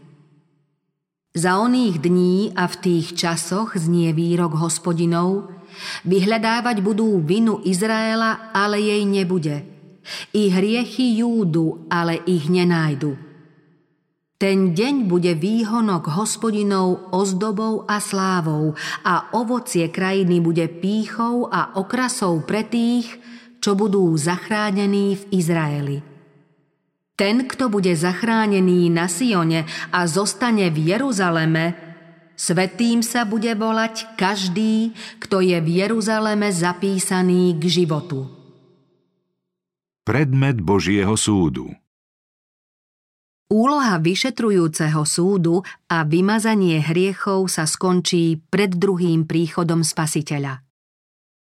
Za 1.35 1.59
oných 1.59 1.99
dní 1.99 2.53
a 2.53 2.69
v 2.69 2.75
tých 2.77 3.19
časoch 3.19 3.75
znie 3.75 4.13
výrok 4.13 4.55
hospodinov, 4.57 5.58
vyhľadávať 6.07 6.83
budú 6.83 7.19
vinu 7.19 7.63
Izraela, 7.63 8.51
ale 8.55 8.79
jej 8.79 9.03
nebude. 9.07 9.63
I 10.33 10.49
hriechy 10.49 11.21
Júdu, 11.21 11.85
ale 11.91 12.23
ich 12.25 12.49
nenájdu 12.49 13.29
ten 14.39 14.71
deň 14.71 15.11
bude 15.11 15.35
výhonok 15.35 16.15
hospodinov 16.15 17.11
ozdobou 17.11 17.83
a 17.83 17.99
slávou 17.99 18.71
a 19.03 19.35
ovocie 19.35 19.91
krajiny 19.91 20.39
bude 20.39 20.63
pýchou 20.79 21.51
a 21.51 21.75
okrasou 21.75 22.39
pre 22.47 22.63
tých, 22.63 23.19
čo 23.59 23.75
budú 23.75 24.15
zachránení 24.15 25.19
v 25.19 25.23
Izraeli. 25.35 25.97
Ten, 27.19 27.51
kto 27.51 27.67
bude 27.67 27.91
zachránený 27.91 28.87
na 28.87 29.11
Sione 29.11 29.67
a 29.91 30.07
zostane 30.07 30.71
v 30.71 30.95
Jeruzaleme, 30.95 31.88
svetým 32.39 33.03
sa 33.03 33.27
bude 33.27 33.51
volať 33.51 34.15
každý, 34.15 34.95
kto 35.19 35.43
je 35.43 35.59
v 35.59 35.69
Jeruzaleme 35.83 36.47
zapísaný 36.47 37.59
k 37.59 37.63
životu. 37.67 38.31
Predmet 40.07 40.63
Božieho 40.63 41.19
súdu 41.19 41.75
Úloha 43.49 43.97
vyšetrujúceho 43.97 45.09
súdu 45.09 45.65
a 45.89 46.05
vymazanie 46.05 46.85
hriechov 46.85 47.49
sa 47.49 47.65
skončí 47.65 48.37
pred 48.45 48.69
druhým 48.77 49.25
príchodom 49.25 49.81
spasiteľa. 49.81 50.68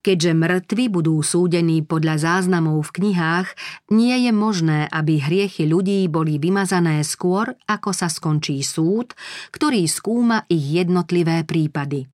Keďže 0.01 0.33
mŕtvi 0.33 0.89
budú 0.89 1.21
súdení 1.21 1.85
podľa 1.85 2.17
záznamov 2.17 2.89
v 2.89 2.91
knihách, 2.97 3.53
nie 3.93 4.17
je 4.25 4.33
možné, 4.33 4.89
aby 4.89 5.21
hriechy 5.21 5.69
ľudí 5.69 6.09
boli 6.09 6.41
vymazané 6.41 7.05
skôr, 7.05 7.53
ako 7.69 7.93
sa 7.93 8.09
skončí 8.09 8.65
súd, 8.65 9.13
ktorý 9.53 9.85
skúma 9.85 10.49
ich 10.49 10.65
jednotlivé 10.81 11.45
prípady. 11.45 12.09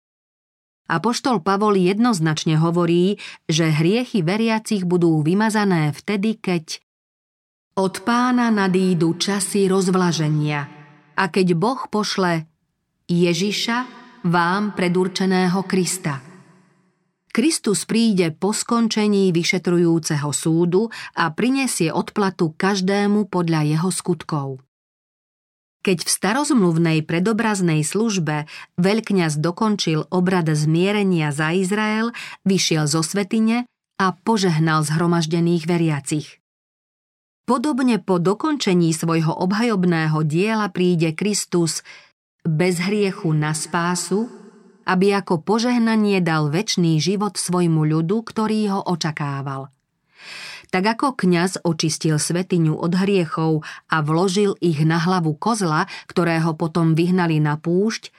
Apoštol 0.85 1.45
Pavol 1.45 1.77
jednoznačne 1.77 2.57
hovorí, 2.57 3.21
že 3.45 3.69
hriechy 3.69 4.25
veriacich 4.25 4.85
budú 4.85 5.21
vymazané 5.21 5.93
vtedy, 5.93 6.41
keď 6.41 6.81
od 7.77 8.01
pána 8.01 8.49
nadídu 8.49 9.13
časy 9.17 9.69
rozvlaženia 9.69 10.65
a 11.17 11.23
keď 11.29 11.47
Boh 11.53 11.85
pošle 11.89 12.49
Ježiša, 13.05 13.77
vám 14.25 14.73
predurčeného 14.73 15.61
Krista. 15.69 16.34
Kristus 17.35 17.83
príde 17.83 18.31
po 18.31 18.55
skončení 18.55 19.35
vyšetrujúceho 19.35 20.31
súdu 20.31 20.87
a 21.19 21.27
prinesie 21.35 21.91
odplatu 21.91 22.55
každému 22.55 23.27
podľa 23.27 23.75
jeho 23.75 23.91
skutkov. 23.91 24.63
Keď 25.83 26.07
v 26.07 26.09
starozmluvnej 26.15 27.03
predobraznej 27.03 27.83
službe 27.83 28.47
veľkňaz 28.79 29.43
dokončil 29.43 30.07
obrad 30.15 30.47
zmierenia 30.47 31.35
za 31.35 31.51
Izrael, 31.51 32.15
vyšiel 32.47 32.87
zo 32.87 33.03
svetine 33.03 33.67
a 33.99 34.15
požehnal 34.15 34.87
zhromaždených 34.87 35.67
veriacich. 35.67 36.39
Podobne 37.43 37.99
po 37.99 38.15
dokončení 38.15 38.95
svojho 38.95 39.35
obhajobného 39.35 40.23
diela 40.23 40.71
príde 40.71 41.11
Kristus 41.11 41.83
bez 42.47 42.79
hriechu 42.79 43.35
na 43.35 43.51
spásu, 43.51 44.44
aby 44.85 45.17
ako 45.17 45.41
požehnanie 45.41 46.21
dal 46.21 46.53
väčší 46.53 47.01
život 47.01 47.35
svojmu 47.35 47.83
ľudu, 47.83 48.21
ktorý 48.21 48.59
ho 48.71 48.81
očakával. 48.85 49.73
Tak 50.73 50.97
ako 50.97 51.13
kňaz 51.15 51.61
očistil 51.61 52.17
svetiňu 52.17 52.73
od 52.73 52.93
hriechov 52.97 53.61
a 53.87 54.01
vložil 54.01 54.57
ich 54.59 54.81
na 54.81 54.97
hlavu 54.97 55.37
kozla, 55.37 55.85
ktorého 56.09 56.57
potom 56.57 56.97
vyhnali 56.97 57.37
na 57.37 57.55
púšť, 57.55 58.09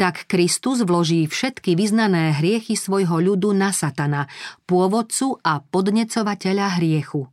tak 0.00 0.24
Kristus 0.24 0.80
vloží 0.86 1.28
všetky 1.28 1.76
vyznané 1.76 2.32
hriechy 2.32 2.78
svojho 2.78 3.20
ľudu 3.20 3.52
na 3.52 3.74
satana, 3.74 4.30
pôvodcu 4.64 5.36
a 5.44 5.60
podnecovateľa 5.60 6.80
hriechu. 6.80 7.28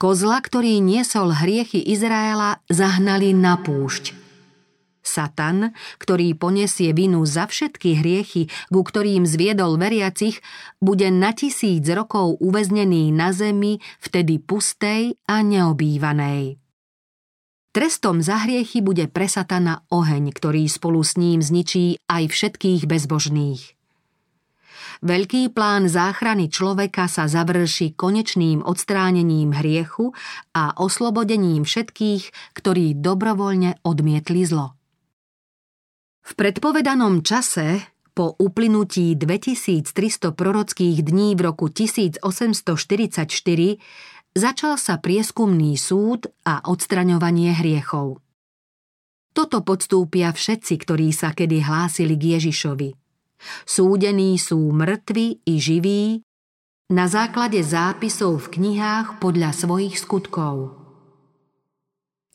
Kozla, 0.00 0.40
ktorý 0.40 0.80
niesol 0.80 1.36
hriechy 1.36 1.84
Izraela, 1.84 2.64
zahnali 2.72 3.36
na 3.36 3.60
púšť. 3.60 4.19
Satan, 5.10 5.74
ktorý 5.98 6.38
poniesie 6.38 6.94
vinu 6.94 7.26
za 7.26 7.50
všetky 7.50 7.98
hriechy, 7.98 8.46
ku 8.70 8.86
ktorým 8.86 9.26
zviedol 9.26 9.74
veriacich, 9.74 10.38
bude 10.78 11.10
na 11.10 11.34
tisíc 11.34 11.82
rokov 11.90 12.38
uväznený 12.38 13.10
na 13.10 13.34
zemi, 13.34 13.82
vtedy 13.98 14.38
pustej 14.38 15.18
a 15.26 15.42
neobývanej. 15.42 16.62
Trestom 17.70 18.18
za 18.18 18.42
hriechy 18.46 18.82
bude 18.82 19.06
pre 19.06 19.30
Satana 19.30 19.86
oheň, 19.94 20.34
ktorý 20.34 20.66
spolu 20.66 21.06
s 21.06 21.14
ním 21.14 21.38
zničí 21.38 22.02
aj 22.10 22.26
všetkých 22.30 22.86
bezbožných. 22.86 23.78
Veľký 25.00 25.54
plán 25.54 25.88
záchrany 25.88 26.52
človeka 26.52 27.08
sa 27.08 27.24
završí 27.24 27.96
konečným 27.96 28.60
odstránením 28.60 29.54
hriechu 29.56 30.12
a 30.52 30.76
oslobodením 30.76 31.64
všetkých, 31.64 32.52
ktorí 32.52 32.98
dobrovoľne 33.00 33.80
odmietli 33.80 34.44
zlo. 34.44 34.76
V 36.30 36.38
predpovedanom 36.38 37.26
čase, 37.26 37.90
po 38.14 38.38
uplynutí 38.38 39.18
2300 39.18 40.30
prorockých 40.30 41.02
dní 41.02 41.34
v 41.34 41.42
roku 41.42 41.66
1844, 41.66 43.26
začal 44.38 44.78
sa 44.78 44.94
prieskumný 45.02 45.74
súd 45.74 46.30
a 46.46 46.62
odstraňovanie 46.70 47.50
hriechov. 47.58 48.22
Toto 49.34 49.58
podstúpia 49.66 50.30
všetci, 50.30 50.78
ktorí 50.78 51.10
sa 51.10 51.34
kedy 51.34 51.66
hlásili 51.66 52.14
k 52.14 52.38
Ježišovi. 52.38 52.94
Súdení 53.66 54.38
sú 54.38 54.70
mŕtvi 54.70 55.42
i 55.50 55.54
živí 55.58 56.22
na 56.94 57.10
základe 57.10 57.58
zápisov 57.58 58.38
v 58.46 58.54
knihách 58.54 59.18
podľa 59.18 59.50
svojich 59.50 59.98
skutkov. 59.98 60.78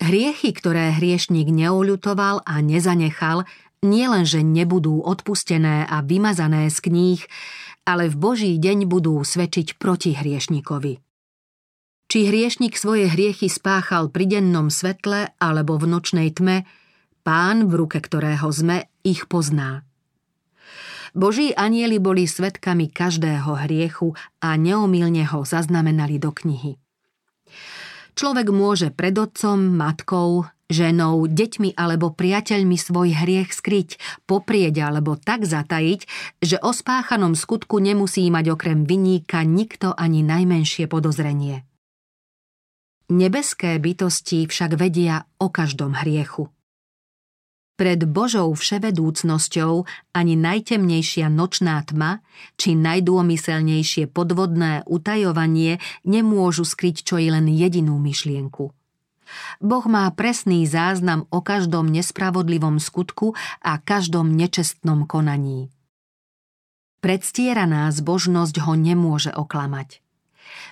Hriechy, 0.03 0.51
ktoré 0.51 0.91
hriešnik 0.91 1.47
neoľutoval 1.47 2.43
a 2.43 2.59
nezanechal, 2.59 3.47
nielenže 3.83 4.45
nebudú 4.45 5.03
odpustené 5.03 5.83
a 5.89 5.99
vymazané 6.05 6.71
z 6.71 6.77
kníh, 6.85 7.21
ale 7.85 8.09
v 8.09 8.15
Boží 8.15 8.51
deň 8.57 8.89
budú 8.89 9.19
svedčiť 9.21 9.77
proti 9.81 10.15
hriešnikovi. 10.15 11.01
Či 12.05 12.19
hriešnik 12.29 12.77
svoje 12.77 13.09
hriechy 13.09 13.49
spáchal 13.49 14.13
pri 14.13 14.37
dennom 14.37 14.69
svetle 14.69 15.33
alebo 15.41 15.81
v 15.81 15.89
nočnej 15.89 16.29
tme, 16.37 16.69
pán, 17.25 17.65
v 17.65 17.73
ruke 17.81 17.97
ktorého 17.97 18.45
sme, 18.53 18.87
ich 19.01 19.25
pozná. 19.25 19.81
Boží 21.15 21.55
anieli 21.55 21.97
boli 21.97 22.27
svetkami 22.27 22.91
každého 22.91 23.65
hriechu 23.65 24.13
a 24.43 24.59
neomilne 24.59 25.23
ho 25.31 25.47
zaznamenali 25.47 26.19
do 26.19 26.35
knihy. 26.35 26.75
Človek 28.15 28.47
môže 28.51 28.91
pred 28.91 29.15
otcom, 29.15 29.59
matkou, 29.75 30.47
ženou, 30.69 31.29
deťmi 31.29 31.77
alebo 31.77 32.09
priateľmi 32.13 32.77
svoj 32.77 33.13
hriech 33.13 33.53
skryť, 33.53 33.89
poprieť 34.25 34.81
alebo 34.81 35.13
tak 35.17 35.45
zatajiť, 35.45 36.01
že 36.41 36.57
o 36.61 36.73
spáchanom 36.73 37.37
skutku 37.37 37.77
nemusí 37.77 38.25
mať 38.33 38.55
okrem 38.57 38.83
vyníka 38.83 39.45
nikto 39.45 39.93
ani 39.93 40.25
najmenšie 40.25 40.89
podozrenie. 40.89 41.65
Nebeské 43.05 43.77
bytosti 43.77 44.49
však 44.49 44.81
vedia 44.81 45.29
o 45.37 45.53
každom 45.53 45.93
hriechu. 45.93 46.49
Pred 47.75 48.07
Božou 48.07 48.55
vševedúcnosťou 48.55 49.83
ani 50.15 50.33
najtemnejšia 50.39 51.27
nočná 51.27 51.83
tma 51.83 52.23
či 52.55 52.71
najdômyselnejšie 52.71 54.07
podvodné 54.09 54.87
utajovanie 54.87 55.83
nemôžu 56.07 56.63
skryť 56.63 57.03
čo 57.03 57.19
i 57.19 57.27
len 57.27 57.51
jedinú 57.51 57.99
myšlienku. 57.99 58.71
Boh 59.59 59.85
má 59.89 60.09
presný 60.13 60.65
záznam 60.69 61.25
o 61.33 61.41
každom 61.41 61.89
nespravodlivom 61.89 62.77
skutku 62.77 63.33
a 63.61 63.77
každom 63.81 64.33
nečestnom 64.33 65.05
konaní. 65.09 65.69
Predstieraná 67.01 67.89
zbožnosť 67.93 68.55
ho 68.65 68.73
nemôže 68.73 69.29
oklamať. 69.29 70.01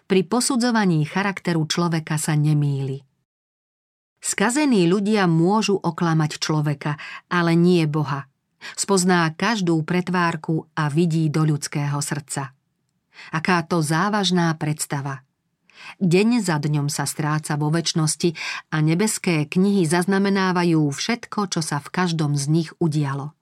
Pri 0.09 0.21
posudzovaní 0.25 1.05
charakteru 1.05 1.65
človeka 1.69 2.17
sa 2.17 2.33
nemýli. 2.33 3.05
Skazení 4.23 4.87
ľudia 4.87 5.27
môžu 5.27 5.75
oklamať 5.75 6.39
človeka, 6.39 6.95
ale 7.27 7.59
nie 7.59 7.83
Boha. 7.85 8.31
Spozná 8.79 9.27
každú 9.35 9.83
pretvárku 9.83 10.71
a 10.79 10.87
vidí 10.87 11.27
do 11.27 11.43
ľudského 11.43 11.99
srdca. 11.99 12.55
Aká 13.35 13.59
to 13.67 13.83
závažná 13.83 14.55
predstava. 14.55 15.27
Deň 15.99 16.41
za 16.41 16.57
dňom 16.57 16.87
sa 16.87 17.03
stráca 17.05 17.59
vo 17.59 17.69
väčšnosti 17.69 18.33
a 18.73 18.81
nebeské 18.81 19.45
knihy 19.45 19.85
zaznamenávajú 19.85 20.89
všetko, 20.89 21.51
čo 21.53 21.61
sa 21.61 21.77
v 21.83 21.91
každom 21.91 22.33
z 22.39 22.45
nich 22.49 22.69
udialo. 22.81 23.35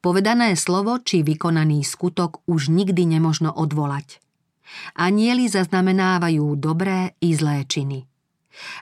Povedané 0.00 0.56
slovo 0.56 0.96
či 0.96 1.20
vykonaný 1.20 1.84
skutok 1.84 2.40
už 2.48 2.72
nikdy 2.72 3.04
nemožno 3.04 3.52
odvolať. 3.52 4.22
Anieli 4.96 5.50
zaznamenávajú 5.50 6.56
dobré 6.56 7.12
i 7.20 7.36
zlé 7.36 7.68
činy. 7.68 8.08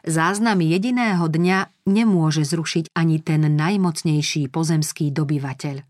Záznam 0.06 0.62
jediného 0.62 1.26
dňa 1.26 1.90
nemôže 1.90 2.46
zrušiť 2.46 2.94
ani 2.94 3.18
ten 3.18 3.46
najmocnejší 3.50 4.46
pozemský 4.52 5.10
dobyvateľ. 5.10 5.87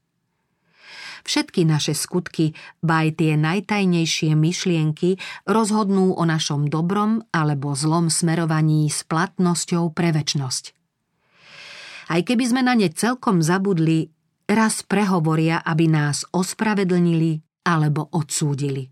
Všetky 1.28 1.68
naše 1.68 1.92
skutky, 1.92 2.56
ba 2.80 3.04
aj 3.04 3.20
tie 3.20 3.36
najtajnejšie 3.36 4.32
myšlienky 4.32 5.20
rozhodnú 5.44 6.16
o 6.16 6.24
našom 6.24 6.72
dobrom 6.72 7.20
alebo 7.36 7.76
zlom 7.76 8.08
smerovaní 8.08 8.88
s 8.88 9.04
platnosťou 9.04 9.92
pre 9.92 10.16
väčnosť. 10.16 10.72
Aj 12.08 12.20
keby 12.24 12.44
sme 12.48 12.64
na 12.64 12.72
ne 12.72 12.88
celkom 12.88 13.44
zabudli, 13.44 14.08
raz 14.48 14.80
prehovoria, 14.80 15.60
aby 15.60 15.92
nás 15.92 16.24
ospravedlnili 16.32 17.44
alebo 17.68 18.08
odsúdili. 18.08 18.88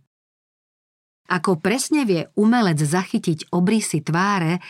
Ako 1.32 1.56
presne 1.56 2.04
vie 2.04 2.28
umelec 2.36 2.76
zachytiť 2.76 3.48
obrysy 3.48 4.04
tváre, 4.04 4.60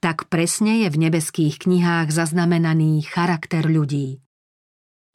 tak 0.00 0.32
presne 0.32 0.88
je 0.88 0.88
v 0.88 0.96
nebeských 1.04 1.68
knihách 1.68 2.08
zaznamenaný 2.08 3.04
charakter 3.04 3.68
ľudí. 3.68 4.24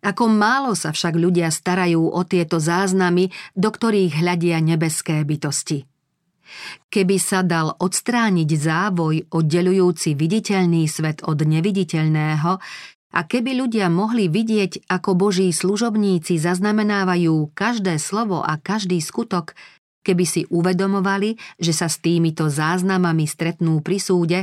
Ako 0.06 0.30
málo 0.30 0.78
sa 0.78 0.94
však 0.94 1.18
ľudia 1.18 1.50
starajú 1.50 2.14
o 2.14 2.22
tieto 2.22 2.62
záznamy, 2.62 3.34
do 3.58 3.70
ktorých 3.74 4.22
hľadia 4.22 4.62
nebeské 4.62 5.26
bytosti. 5.26 5.90
Keby 6.94 7.18
sa 7.18 7.42
dal 7.42 7.74
odstrániť 7.74 8.50
závoj 8.54 9.34
oddelujúci 9.34 10.14
viditeľný 10.14 10.86
svet 10.86 11.26
od 11.26 11.42
neviditeľného 11.42 12.52
a 13.16 13.20
keby 13.26 13.66
ľudia 13.66 13.90
mohli 13.90 14.30
vidieť, 14.30 14.86
ako 14.86 15.18
boží 15.18 15.50
služobníci 15.50 16.38
zaznamenávajú 16.38 17.50
každé 17.58 17.98
slovo 17.98 18.46
a 18.46 18.62
každý 18.62 19.02
skutok, 19.02 19.58
keby 20.06 20.26
si 20.30 20.42
uvedomovali, 20.54 21.34
že 21.58 21.74
sa 21.74 21.90
s 21.90 21.98
týmito 21.98 22.46
záznamami 22.46 23.26
stretnú 23.26 23.82
pri 23.82 23.98
súde, 23.98 24.40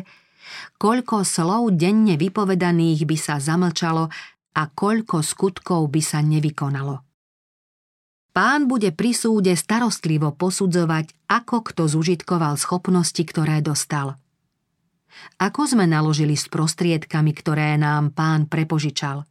koľko 0.82 1.22
slov 1.22 1.78
denne 1.78 2.18
vypovedaných 2.18 3.06
by 3.06 3.16
sa 3.16 3.38
zamlčalo 3.38 4.10
a 4.52 4.62
koľko 4.68 5.24
skutkov 5.24 5.88
by 5.88 6.02
sa 6.04 6.20
nevykonalo. 6.20 7.00
Pán 8.32 8.64
bude 8.64 8.96
pri 8.96 9.12
súde 9.12 9.52
starostlivo 9.52 10.32
posudzovať, 10.32 11.28
ako 11.28 11.56
kto 11.68 11.84
zužitkoval 11.84 12.56
schopnosti, 12.56 13.20
ktoré 13.20 13.60
dostal. 13.60 14.16
Ako 15.36 15.68
sme 15.68 15.84
naložili 15.84 16.32
s 16.32 16.48
prostriedkami, 16.48 17.36
ktoré 17.36 17.76
nám 17.76 18.16
pán 18.16 18.48
prepožičal. 18.48 19.28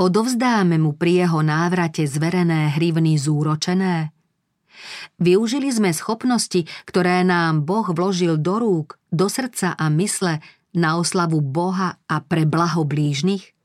Odovzdáme 0.00 0.80
mu 0.80 0.96
pri 0.96 1.28
jeho 1.28 1.44
návrate 1.44 2.08
zverené 2.08 2.72
hrivny 2.72 3.20
zúročené? 3.20 4.16
Využili 5.20 5.68
sme 5.68 5.92
schopnosti, 5.92 6.64
ktoré 6.88 7.20
nám 7.20 7.68
Boh 7.68 7.84
vložil 7.84 8.40
do 8.40 8.56
rúk, 8.56 8.96
do 9.12 9.28
srdca 9.28 9.76
a 9.76 9.92
mysle 9.92 10.40
na 10.72 10.96
oslavu 10.96 11.44
Boha 11.44 12.00
a 12.08 12.16
pre 12.24 12.48
blaho 12.48 12.88
blížnych? 12.88 13.59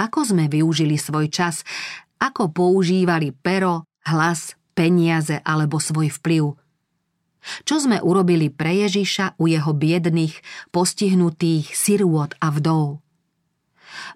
Ako 0.00 0.24
sme 0.24 0.48
využili 0.48 0.96
svoj 0.96 1.28
čas, 1.28 1.60
ako 2.16 2.48
používali 2.48 3.36
pero, 3.36 3.84
hlas, 4.08 4.56
peniaze 4.72 5.44
alebo 5.44 5.76
svoj 5.76 6.08
vplyv. 6.08 6.56
Čo 7.68 7.76
sme 7.84 8.00
urobili 8.00 8.48
pre 8.48 8.80
Ježiša 8.88 9.36
u 9.36 9.48
jeho 9.48 9.72
biedných, 9.76 10.40
postihnutých 10.72 11.72
sirôt 11.76 12.32
a 12.40 12.48
vdov? 12.48 13.04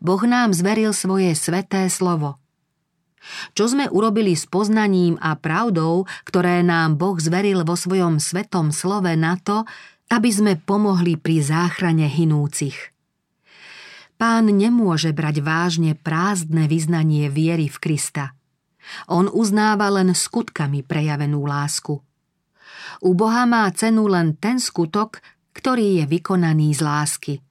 Boh 0.01 0.23
nám 0.25 0.57
zveril 0.57 0.97
svoje 0.97 1.37
sveté 1.37 1.89
slovo– 1.93 2.37
čo 3.57 3.65
sme 3.69 3.89
urobili 3.89 4.37
s 4.37 4.45
poznaním 4.45 5.17
a 5.21 5.33
pravdou, 5.37 6.05
ktoré 6.29 6.61
nám 6.61 7.01
Boh 7.01 7.17
zveril 7.17 7.65
vo 7.65 7.73
svojom 7.73 8.21
svetom 8.21 8.69
slove 8.69 9.17
na 9.17 9.41
to, 9.41 9.65
aby 10.13 10.29
sme 10.29 10.53
pomohli 10.61 11.17
pri 11.17 11.41
záchrane 11.41 12.05
hinúcich. 12.05 12.94
Pán 14.25 14.49
nemôže 14.49 15.13
brať 15.13 15.45
vážne 15.45 15.93
prázdne 15.93 16.65
vyznanie 16.65 17.29
viery 17.29 17.69
v 17.69 17.77
Krista. 17.77 18.33
On 19.05 19.29
uznáva 19.29 19.93
len 19.93 20.17
skutkami 20.17 20.81
prejavenú 20.81 21.45
lásku. 21.45 22.01
U 23.05 23.11
Boha 23.13 23.45
má 23.45 23.69
cenu 23.77 24.09
len 24.09 24.33
ten 24.41 24.57
skutok, 24.57 25.21
ktorý 25.53 26.01
je 26.01 26.05
vykonaný 26.09 26.73
z 26.73 26.81
lásky– 26.81 27.35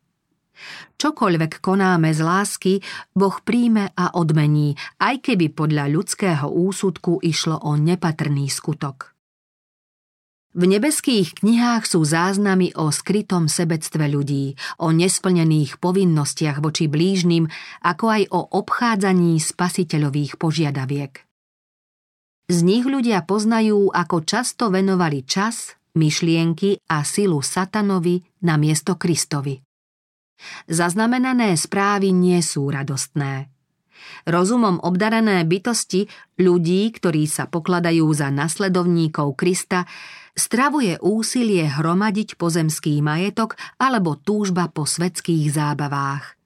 Čokoľvek 0.98 1.60
konáme 1.60 2.10
z 2.16 2.22
lásky, 2.24 2.74
Boh 3.14 3.36
príjme 3.44 3.92
a 3.94 4.16
odmení, 4.16 4.74
aj 4.98 5.30
keby 5.30 5.52
podľa 5.52 5.92
ľudského 5.92 6.48
úsudku 6.48 7.20
išlo 7.20 7.60
o 7.68 7.76
nepatrný 7.76 8.48
skutok. 8.48 9.13
V 10.54 10.70
nebeských 10.70 11.42
knihách 11.42 11.90
sú 11.90 12.06
záznamy 12.06 12.78
o 12.78 12.94
skrytom 12.94 13.50
sebectve 13.50 14.06
ľudí, 14.06 14.54
o 14.78 14.94
nesplnených 14.94 15.82
povinnostiach 15.82 16.62
voči 16.62 16.86
blížnym, 16.86 17.50
ako 17.82 18.06
aj 18.06 18.24
o 18.30 18.42
obchádzaní 18.62 19.42
spasiteľových 19.42 20.38
požiadaviek. 20.38 21.26
Z 22.54 22.60
nich 22.62 22.86
ľudia 22.86 23.26
poznajú, 23.26 23.90
ako 23.90 24.22
často 24.22 24.70
venovali 24.70 25.26
čas, 25.26 25.74
myšlienky 25.98 26.86
a 26.86 27.02
silu 27.02 27.42
satanovi 27.42 28.22
na 28.46 28.54
miesto 28.62 28.94
Kristovi. 28.94 29.58
Zaznamenané 30.70 31.58
správy 31.58 32.14
nie 32.14 32.38
sú 32.46 32.70
radostné. 32.70 33.50
Rozumom 34.30 34.78
obdarané 34.86 35.42
bytosti, 35.50 36.06
ľudí, 36.38 36.94
ktorí 36.94 37.26
sa 37.26 37.50
pokladajú 37.50 38.06
za 38.14 38.30
nasledovníkov 38.30 39.34
Krista, 39.34 39.90
stravuje 40.34 40.98
úsilie 41.02 41.70
hromadiť 41.70 42.36
pozemský 42.38 43.00
majetok 43.06 43.58
alebo 43.78 44.18
túžba 44.18 44.70
po 44.70 44.86
svetských 44.90 45.54
zábavách. 45.54 46.38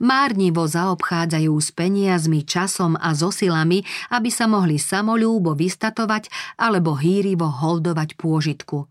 Márnivo 0.00 0.64
zaobchádzajú 0.64 1.52
s 1.60 1.68
peniazmi, 1.70 2.48
časom 2.48 2.96
a 2.96 3.12
zosilami, 3.12 3.84
aby 4.08 4.30
sa 4.32 4.48
mohli 4.48 4.80
samolúbo 4.80 5.52
vystatovať 5.52 6.32
alebo 6.56 6.96
hýrivo 6.96 7.44
holdovať 7.44 8.16
pôžitku. 8.16 8.88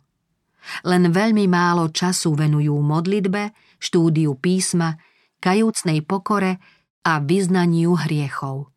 Len 0.86 1.10
veľmi 1.10 1.46
málo 1.50 1.90
času 1.90 2.38
venujú 2.38 2.78
modlitbe, 2.82 3.54
štúdiu 3.82 4.38
písma, 4.38 4.98
kajúcnej 5.42 6.06
pokore 6.06 6.58
a 7.06 7.22
vyznaniu 7.22 7.98
hriechov. 7.98 8.70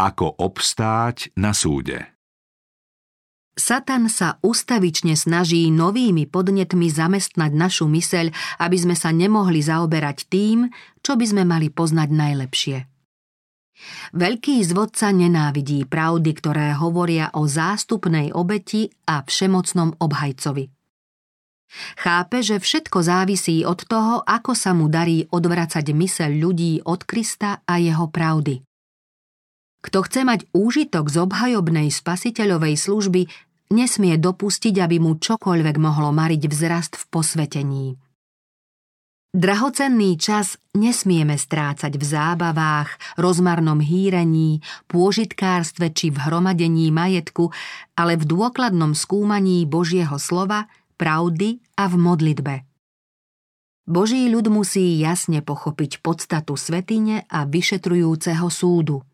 Ako 0.00 0.40
obstáť 0.40 1.36
na 1.36 1.52
súde 1.52 2.19
Satan 3.60 4.08
sa 4.08 4.40
ustavične 4.40 5.12
snaží 5.20 5.68
novými 5.68 6.24
podnetmi 6.24 6.88
zamestnať 6.88 7.52
našu 7.52 7.84
myseľ, 7.92 8.32
aby 8.64 8.76
sme 8.80 8.96
sa 8.96 9.12
nemohli 9.12 9.60
zaoberať 9.60 10.32
tým, 10.32 10.72
čo 11.04 11.20
by 11.20 11.24
sme 11.28 11.42
mali 11.44 11.68
poznať 11.68 12.08
najlepšie. 12.08 12.78
Veľký 14.16 14.60
zvodca 14.64 15.12
nenávidí 15.12 15.84
pravdy, 15.84 16.30
ktoré 16.36 16.76
hovoria 16.76 17.32
o 17.36 17.44
zástupnej 17.44 18.32
obeti 18.32 18.88
a 19.08 19.24
všemocnom 19.24 20.00
obhajcovi. 20.00 20.68
Chápe, 21.96 22.42
že 22.42 22.58
všetko 22.58 22.98
závisí 22.98 23.62
od 23.62 23.86
toho, 23.86 24.26
ako 24.26 24.58
sa 24.58 24.74
mu 24.74 24.90
darí 24.90 25.30
odvracať 25.30 25.86
myseľ 25.94 26.30
ľudí 26.34 26.72
od 26.82 27.06
Krista 27.06 27.62
a 27.62 27.78
jeho 27.78 28.10
pravdy. 28.10 28.66
Kto 29.80 30.04
chce 30.04 30.28
mať 30.28 30.40
úžitok 30.52 31.08
z 31.08 31.16
obhajobnej 31.24 31.88
spasiteľovej 31.88 32.74
služby, 32.76 33.22
nesmie 33.70 34.18
dopustiť, 34.18 34.74
aby 34.82 34.98
mu 34.98 35.16
čokoľvek 35.16 35.76
mohlo 35.78 36.10
mariť 36.10 36.42
vzrast 36.50 36.98
v 36.98 37.04
posvetení. 37.08 37.86
Drahocenný 39.30 40.18
čas 40.18 40.58
nesmieme 40.74 41.38
strácať 41.38 41.94
v 41.94 42.02
zábavách, 42.02 43.14
rozmarnom 43.14 43.78
hýrení, 43.78 44.58
pôžitkárstve 44.90 45.94
či 45.94 46.10
v 46.10 46.18
hromadení 46.18 46.90
majetku, 46.90 47.54
ale 47.94 48.18
v 48.18 48.26
dôkladnom 48.26 48.90
skúmaní 48.90 49.70
Božieho 49.70 50.18
slova, 50.18 50.66
pravdy 50.98 51.62
a 51.78 51.86
v 51.86 51.94
modlitbe. 51.94 52.54
Boží 53.86 54.26
ľud 54.26 54.50
musí 54.50 54.98
jasne 54.98 55.46
pochopiť 55.46 56.02
podstatu 56.02 56.58
svetine 56.58 57.22
a 57.30 57.46
vyšetrujúceho 57.46 58.50
súdu– 58.50 59.06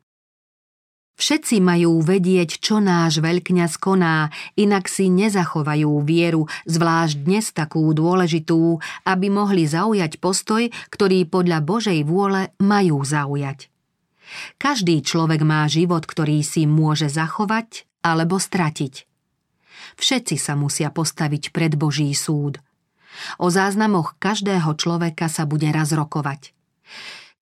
Všetci 1.16 1.64
majú 1.64 2.04
vedieť, 2.04 2.60
čo 2.60 2.76
náš 2.76 3.24
veľkňaz 3.24 3.80
koná, 3.80 4.28
inak 4.52 4.84
si 4.84 5.08
nezachovajú 5.08 6.04
vieru, 6.04 6.44
zvlášť 6.68 7.16
dnes 7.24 7.56
takú 7.56 7.88
dôležitú, 7.96 8.76
aby 9.08 9.26
mohli 9.32 9.64
zaujať 9.64 10.20
postoj, 10.20 10.68
ktorý 10.92 11.24
podľa 11.24 11.64
Božej 11.64 12.04
vôle 12.04 12.52
majú 12.60 13.00
zaujať. 13.00 13.72
Každý 14.60 15.00
človek 15.00 15.40
má 15.40 15.64
život, 15.72 16.04
ktorý 16.04 16.44
si 16.44 16.68
môže 16.68 17.08
zachovať 17.08 17.88
alebo 18.04 18.36
stratiť. 18.36 19.08
Všetci 19.96 20.36
sa 20.36 20.52
musia 20.52 20.92
postaviť 20.92 21.48
pred 21.48 21.72
Boží 21.80 22.12
súd. 22.12 22.60
O 23.40 23.48
záznamoch 23.48 24.20
každého 24.20 24.76
človeka 24.76 25.32
sa 25.32 25.48
bude 25.48 25.72
raz 25.72 25.96
rokovať. 25.96 26.52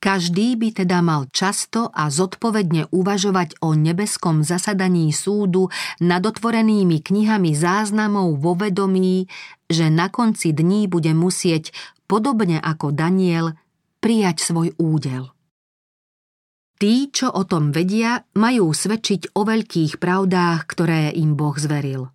Každý 0.05 0.61
by 0.61 0.85
teda 0.85 1.01
mal 1.01 1.33
často 1.33 1.89
a 1.89 2.13
zodpovedne 2.13 2.93
uvažovať 2.93 3.57
o 3.65 3.73
nebeskom 3.73 4.45
zasadaní 4.45 5.09
súdu 5.17 5.73
nad 5.97 6.21
otvorenými 6.21 7.01
knihami 7.01 7.57
záznamov 7.57 8.37
vo 8.37 8.53
vedomí, 8.53 9.33
že 9.65 9.89
na 9.89 10.13
konci 10.13 10.53
dní 10.53 10.93
bude 10.93 11.17
musieť, 11.17 11.73
podobne 12.05 12.61
ako 12.61 12.93
Daniel, 12.93 13.57
prijať 14.05 14.45
svoj 14.45 14.77
údel. 14.77 15.33
Tí, 16.77 17.09
čo 17.09 17.33
o 17.33 17.49
tom 17.49 17.73
vedia, 17.73 18.29
majú 18.37 18.77
svedčiť 18.77 19.33
o 19.33 19.49
veľkých 19.49 19.97
pravdách, 19.97 20.69
ktoré 20.69 21.17
im 21.17 21.33
Boh 21.33 21.57
zveril. 21.57 22.13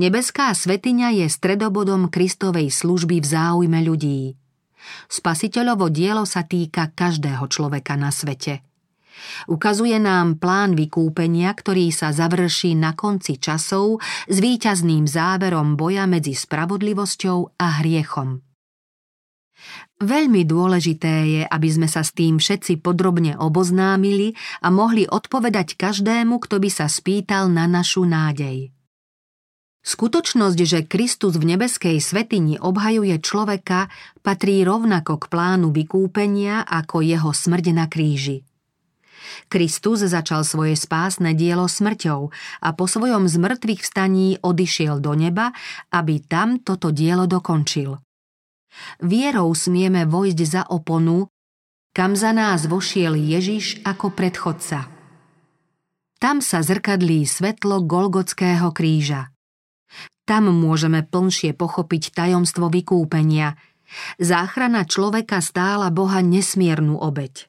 Nebeská 0.00 0.48
svetiňa 0.56 1.12
je 1.12 1.26
stredobodom 1.28 2.08
Kristovej 2.08 2.72
služby 2.72 3.20
v 3.20 3.26
záujme 3.28 3.84
ľudí– 3.84 4.20
Spasiteľovo 5.08 5.90
dielo 5.90 6.22
sa 6.28 6.44
týka 6.44 6.92
každého 6.92 7.46
človeka 7.48 7.94
na 7.94 8.12
svete. 8.12 8.66
Ukazuje 9.48 9.96
nám 9.96 10.36
plán 10.36 10.76
vykúpenia, 10.76 11.48
ktorý 11.56 11.88
sa 11.88 12.12
završí 12.12 12.76
na 12.76 12.92
konci 12.92 13.40
časov 13.40 13.98
s 14.28 14.36
víťazným 14.36 15.08
záverom 15.08 15.74
boja 15.74 16.04
medzi 16.04 16.36
spravodlivosťou 16.36 17.56
a 17.56 17.66
hriechom. 17.80 18.44
Veľmi 19.96 20.44
dôležité 20.44 21.14
je, 21.24 21.42
aby 21.48 21.68
sme 21.72 21.88
sa 21.88 22.04
s 22.04 22.12
tým 22.12 22.36
všetci 22.36 22.84
podrobne 22.84 23.40
oboznámili 23.40 24.36
a 24.60 24.68
mohli 24.68 25.08
odpovedať 25.08 25.80
každému, 25.80 26.36
kto 26.44 26.60
by 26.60 26.68
sa 26.68 26.84
spýtal 26.84 27.48
na 27.48 27.64
našu 27.64 28.04
nádej. 28.04 28.75
Skutočnosť, 29.86 30.58
že 30.66 30.82
Kristus 30.82 31.38
v 31.38 31.54
nebeskej 31.54 32.02
svetini 32.02 32.58
obhajuje 32.58 33.22
človeka, 33.22 33.86
patrí 34.18 34.66
rovnako 34.66 35.14
k 35.22 35.24
plánu 35.30 35.70
vykúpenia 35.70 36.66
ako 36.66 37.06
jeho 37.06 37.30
smrť 37.30 37.66
na 37.70 37.86
kríži. 37.86 38.42
Kristus 39.46 40.02
začal 40.02 40.42
svoje 40.42 40.74
spásne 40.74 41.38
dielo 41.38 41.70
smrťou 41.70 42.34
a 42.66 42.68
po 42.74 42.90
svojom 42.90 43.30
zmrtvých 43.30 43.86
vstaní 43.86 44.42
odišiel 44.42 44.98
do 44.98 45.14
neba, 45.14 45.54
aby 45.94 46.18
tam 46.18 46.58
toto 46.58 46.90
dielo 46.90 47.30
dokončil. 47.30 48.02
Vierou 49.06 49.54
smieme 49.54 50.02
vojsť 50.02 50.40
za 50.42 50.62
oponu, 50.66 51.30
kam 51.94 52.18
za 52.18 52.34
nás 52.34 52.66
vošiel 52.66 53.14
Ježiš 53.14 53.86
ako 53.86 54.10
predchodca. 54.10 54.90
Tam 56.18 56.42
sa 56.42 56.58
zrkadlí 56.66 57.22
svetlo 57.22 57.86
Golgotského 57.86 58.74
kríža– 58.74 59.30
tam 60.26 60.50
môžeme 60.50 61.06
plnšie 61.06 61.54
pochopiť 61.54 62.10
tajomstvo 62.12 62.66
vykúpenia. 62.66 63.54
Záchrana 64.18 64.82
človeka 64.82 65.38
stála 65.38 65.94
Boha 65.94 66.18
nesmiernu 66.18 66.98
obeď. 66.98 67.46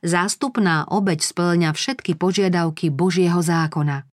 Zástupná 0.00 0.86
obeď 0.88 1.20
splňa 1.20 1.74
všetky 1.74 2.16
požiadavky 2.16 2.88
Božieho 2.88 3.42
zákona. 3.42 4.08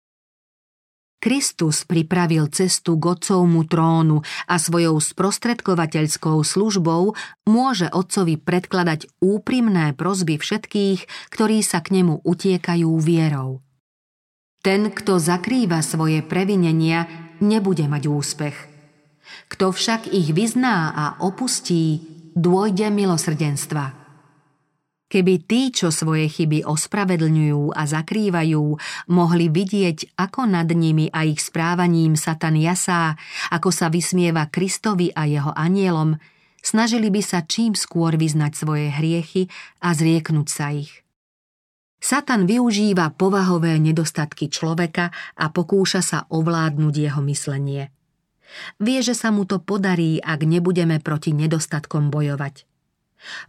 Kristus 1.18 1.82
pripravil 1.82 2.46
cestu 2.54 2.94
k 3.02 3.18
Otcovmu 3.18 3.66
trónu 3.66 4.22
a 4.46 4.56
svojou 4.62 5.02
sprostredkovateľskou 5.02 6.38
službou 6.46 7.18
môže 7.50 7.90
Otcovi 7.90 8.38
predkladať 8.38 9.10
úprimné 9.18 9.98
prozby 9.98 10.38
všetkých, 10.38 11.10
ktorí 11.34 11.66
sa 11.66 11.82
k 11.82 12.02
nemu 12.02 12.22
utiekajú 12.22 12.90
vierou. 13.02 13.66
Ten, 14.62 14.94
kto 14.94 15.18
zakrýva 15.18 15.82
svoje 15.82 16.22
previnenia, 16.22 17.27
nebude 17.44 17.86
mať 17.86 18.04
úspech. 18.08 18.58
Kto 19.48 19.72
však 19.72 20.12
ich 20.12 20.32
vyzná 20.32 20.92
a 20.92 21.06
opustí, 21.24 22.04
dôjde 22.38 22.92
milosrdenstva. 22.94 24.08
Keby 25.08 25.48
tí, 25.48 25.72
čo 25.72 25.88
svoje 25.88 26.28
chyby 26.28 26.68
ospravedlňujú 26.68 27.72
a 27.72 27.88
zakrývajú, 27.88 28.64
mohli 29.08 29.48
vidieť, 29.48 30.20
ako 30.20 30.52
nad 30.52 30.68
nimi 30.68 31.08
a 31.08 31.24
ich 31.24 31.40
správaním 31.40 32.20
Satan 32.20 32.60
jasá, 32.60 33.16
ako 33.48 33.72
sa 33.72 33.88
vysmieva 33.88 34.52
Kristovi 34.52 35.16
a 35.16 35.24
jeho 35.24 35.56
anielom, 35.56 36.20
snažili 36.60 37.08
by 37.08 37.24
sa 37.24 37.40
čím 37.48 37.72
skôr 37.72 38.20
vyznať 38.20 38.52
svoje 38.60 38.92
hriechy 38.92 39.48
a 39.80 39.96
zrieknúť 39.96 40.48
sa 40.52 40.76
ich. 40.76 41.07
Satan 41.98 42.46
využíva 42.46 43.10
povahové 43.18 43.82
nedostatky 43.82 44.54
človeka 44.54 45.10
a 45.34 45.50
pokúša 45.50 46.02
sa 46.06 46.20
ovládnuť 46.30 46.94
jeho 46.94 47.22
myslenie. 47.26 47.90
Vie, 48.80 49.00
že 49.04 49.18
sa 49.18 49.34
mu 49.34 49.44
to 49.44 49.60
podarí, 49.60 50.24
ak 50.24 50.46
nebudeme 50.48 51.04
proti 51.04 51.36
nedostatkom 51.36 52.08
bojovať. 52.14 52.64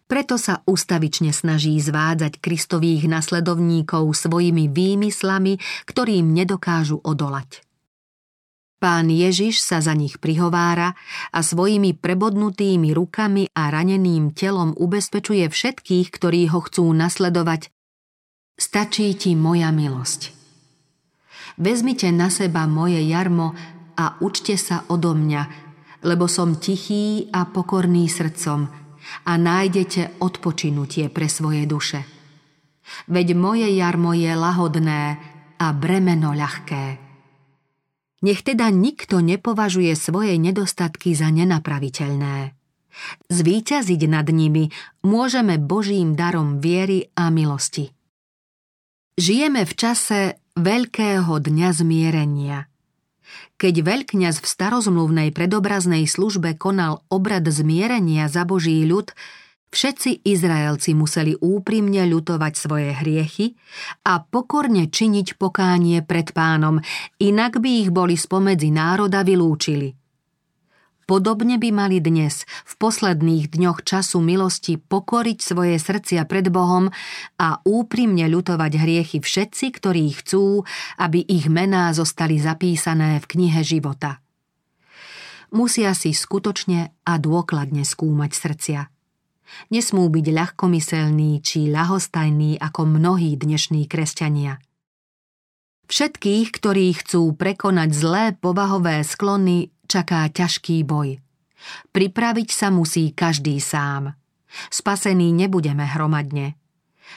Preto 0.08 0.40
sa 0.40 0.64
ustavične 0.64 1.30
snaží 1.30 1.76
zvádzať 1.76 2.40
kristových 2.40 3.04
nasledovníkov 3.06 4.10
svojimi 4.16 4.66
výmyslami, 4.72 5.60
ktorým 5.84 6.32
nedokážu 6.32 6.98
odolať. 7.04 7.62
Pán 8.78 9.10
Ježiš 9.10 9.58
sa 9.58 9.82
za 9.82 9.90
nich 9.90 10.22
prihovára 10.22 10.94
a 11.34 11.42
svojimi 11.42 11.98
prebodnutými 11.98 12.94
rukami 12.94 13.50
a 13.50 13.74
raneným 13.74 14.30
telom 14.30 14.70
ubezpečuje 14.78 15.50
všetkých, 15.50 16.14
ktorí 16.14 16.46
ho 16.46 16.62
chcú 16.62 16.86
nasledovať, 16.94 17.74
Stačí 18.58 19.14
ti 19.14 19.38
moja 19.38 19.70
milosť. 19.70 20.34
Vezmite 21.62 22.10
na 22.10 22.26
seba 22.26 22.66
moje 22.66 22.98
jarmo 23.06 23.54
a 23.94 24.18
učte 24.18 24.58
sa 24.58 24.82
odo 24.90 25.14
mňa, 25.14 25.42
lebo 26.02 26.26
som 26.26 26.58
tichý 26.58 27.30
a 27.30 27.46
pokorný 27.46 28.10
srdcom 28.10 28.66
a 29.26 29.32
nájdete 29.38 30.18
odpočinutie 30.18 31.06
pre 31.10 31.30
svoje 31.30 31.70
duše. 31.70 32.02
Veď 33.06 33.38
moje 33.38 33.70
jarmo 33.74 34.10
je 34.10 34.32
lahodné 34.34 35.02
a 35.58 35.66
bremeno 35.74 36.34
ľahké. 36.34 36.84
Nech 38.26 38.42
teda 38.42 38.74
nikto 38.74 39.22
nepovažuje 39.22 39.94
svoje 39.94 40.34
nedostatky 40.34 41.14
za 41.14 41.30
nenapraviteľné. 41.30 42.58
Zvíťaziť 43.30 44.02
nad 44.10 44.26
nimi 44.26 44.74
môžeme 45.06 45.62
Božím 45.62 46.18
darom 46.18 46.58
viery 46.58 47.14
a 47.14 47.30
milosti. 47.30 47.94
Žijeme 49.18 49.66
v 49.66 49.74
čase 49.74 50.38
Veľkého 50.54 51.42
dňa 51.42 51.68
zmierenia. 51.74 52.70
Keď 53.58 53.74
veľkňaz 53.82 54.38
v 54.38 54.46
starozmluvnej 54.46 55.34
predobraznej 55.34 56.06
službe 56.06 56.54
konal 56.54 57.02
obrad 57.10 57.42
zmierenia 57.50 58.30
za 58.30 58.46
Boží 58.46 58.86
ľud, 58.86 59.10
všetci 59.74 60.22
Izraelci 60.22 60.94
museli 60.94 61.34
úprimne 61.34 62.06
ľutovať 62.06 62.52
svoje 62.54 62.94
hriechy 62.94 63.58
a 64.06 64.22
pokorne 64.22 64.86
činiť 64.86 65.34
pokánie 65.34 65.98
pred 66.06 66.30
pánom, 66.30 66.78
inak 67.18 67.58
by 67.58 67.70
ich 67.82 67.90
boli 67.90 68.14
spomedzi 68.14 68.70
národa 68.70 69.26
vylúčili. 69.26 69.98
Podobne 71.08 71.56
by 71.56 71.72
mali 71.72 72.04
dnes, 72.04 72.44
v 72.68 72.74
posledných 72.76 73.48
dňoch 73.48 73.80
času 73.80 74.20
milosti, 74.20 74.76
pokoriť 74.76 75.38
svoje 75.40 75.80
srdcia 75.80 76.28
pred 76.28 76.52
Bohom 76.52 76.92
a 77.40 77.64
úprimne 77.64 78.28
ľutovať 78.28 78.72
hriechy 78.76 79.24
všetci, 79.24 79.72
ktorí 79.72 80.04
chcú, 80.20 80.68
aby 81.00 81.24
ich 81.24 81.48
mená 81.48 81.96
zostali 81.96 82.36
zapísané 82.36 83.24
v 83.24 83.26
knihe 83.26 83.64
života. 83.64 84.20
Musia 85.48 85.96
si 85.96 86.12
skutočne 86.12 86.92
a 87.08 87.12
dôkladne 87.16 87.88
skúmať 87.88 88.30
srdcia. 88.36 88.80
Nesmú 89.72 90.12
byť 90.12 90.26
ľahkomyselní 90.28 91.40
či 91.40 91.72
ľahostajní 91.72 92.60
ako 92.60 92.84
mnohí 92.84 93.32
dnešní 93.32 93.88
kresťania– 93.88 94.60
Všetkých, 95.88 96.52
ktorí 96.52 96.92
chcú 97.00 97.32
prekonať 97.32 97.90
zlé 97.96 98.24
povahové 98.36 99.00
sklony, 99.08 99.72
čaká 99.88 100.28
ťažký 100.28 100.84
boj. 100.84 101.18
Pripraviť 101.90 102.48
sa 102.52 102.68
musí 102.70 103.10
každý 103.10 103.58
sám. 103.58 104.14
Spasený 104.70 105.34
nebudeme 105.34 105.84
hromadne. 105.84 106.54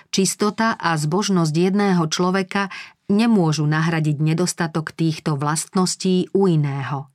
Čistota 0.10 0.80
a 0.80 0.96
zbožnosť 0.96 1.52
jedného 1.52 2.08
človeka 2.08 2.72
nemôžu 3.12 3.68
nahradiť 3.68 4.18
nedostatok 4.24 4.96
týchto 4.96 5.36
vlastností 5.36 6.32
u 6.32 6.48
iného. 6.48 7.12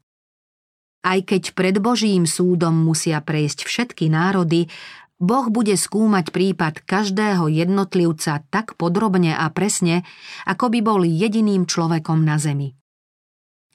Aj 1.06 1.18
keď 1.22 1.56
pred 1.56 1.76
Božím 1.80 2.28
súdom 2.28 2.76
musia 2.76 3.22
prejsť 3.22 3.64
všetky 3.64 4.12
národy, 4.12 4.68
Boh 5.16 5.48
bude 5.48 5.72
skúmať 5.72 6.28
prípad 6.28 6.84
každého 6.84 7.48
jednotlivca 7.48 8.44
tak 8.52 8.76
podrobne 8.76 9.32
a 9.32 9.48
presne, 9.48 10.04
ako 10.44 10.68
by 10.68 10.78
bol 10.84 11.00
jediným 11.08 11.64
človekom 11.64 12.20
na 12.20 12.36
zemi. 12.36 12.76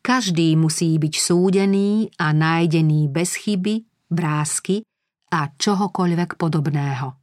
Každý 0.02 0.58
musí 0.58 0.98
byť 0.98 1.14
súdený 1.14 2.10
a 2.18 2.34
nájdený 2.34 3.06
bez 3.08 3.38
chyby, 3.38 3.86
brásky 4.10 4.82
a 5.30 5.54
čohokoľvek 5.54 6.42
podobného. 6.42 7.14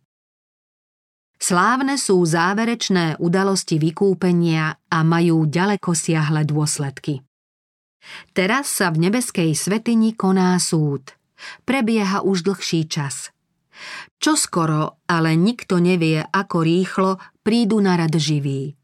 Slávne 1.39 1.95
sú 1.99 2.23
záverečné 2.23 3.19
udalosti 3.23 3.79
vykúpenia 3.79 4.75
a 4.91 4.99
majú 5.07 5.47
ďaleko 5.47 5.95
siahle 5.95 6.43
dôsledky. 6.43 7.23
Teraz 8.35 8.71
sa 8.71 8.91
v 8.91 9.07
nebeskej 9.07 9.55
svetini 9.55 10.15
koná 10.15 10.59
súd. 10.59 11.15
Prebieha 11.63 12.27
už 12.27 12.43
dlhší 12.47 12.87
čas– 12.91 13.31
čo 14.19 14.35
skoro, 14.35 15.03
ale 15.07 15.39
nikto 15.39 15.79
nevie, 15.79 16.19
ako 16.23 16.57
rýchlo 16.67 17.11
prídu 17.47 17.79
na 17.79 17.95
rad 17.95 18.15
živí. 18.15 18.75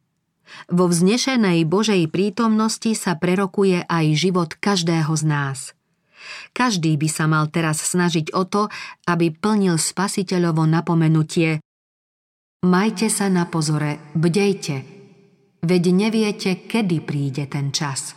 Vo 0.68 0.88
vznešenej 0.88 1.64
Božej 1.66 2.08
prítomnosti 2.08 2.92
sa 2.96 3.16
prerokuje 3.16 3.84
aj 3.84 4.04
život 4.16 4.50
každého 4.56 5.12
z 5.16 5.24
nás. 5.24 5.58
Každý 6.56 6.96
by 6.96 7.08
sa 7.10 7.24
mal 7.28 7.48
teraz 7.52 7.84
snažiť 7.84 8.32
o 8.32 8.48
to, 8.48 8.72
aby 9.04 9.28
plnil 9.28 9.76
spasiteľovo 9.76 10.64
napomenutie 10.64 11.60
Majte 12.64 13.12
sa 13.12 13.28
na 13.28 13.44
pozore, 13.44 14.00
bdejte, 14.16 14.88
veď 15.60 15.84
neviete, 15.92 16.64
kedy 16.64 17.04
príde 17.04 17.44
ten 17.44 17.76
čas. 17.76 18.16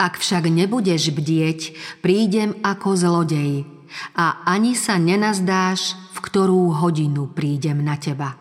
Ak 0.00 0.16
však 0.16 0.48
nebudeš 0.48 1.12
bdieť, 1.12 1.60
prídem 2.00 2.56
ako 2.64 2.96
zlodej, 2.96 3.68
a 4.16 4.40
ani 4.48 4.72
sa 4.72 4.96
nenazdáš, 4.96 6.00
v 6.16 6.18
ktorú 6.24 6.80
hodinu 6.80 7.28
prídem 7.28 7.84
na 7.84 8.00
teba. 8.00 8.40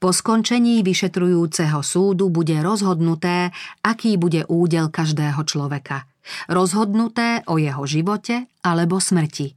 Po 0.00 0.16
skončení 0.16 0.80
vyšetrujúceho 0.80 1.84
súdu 1.84 2.32
bude 2.32 2.56
rozhodnuté, 2.64 3.52
aký 3.84 4.16
bude 4.16 4.48
údel 4.48 4.88
každého 4.88 5.44
človeka. 5.44 6.08
Rozhodnuté 6.48 7.44
o 7.44 7.60
jeho 7.60 7.84
živote 7.84 8.48
alebo 8.64 8.96
smrti. 8.96 9.52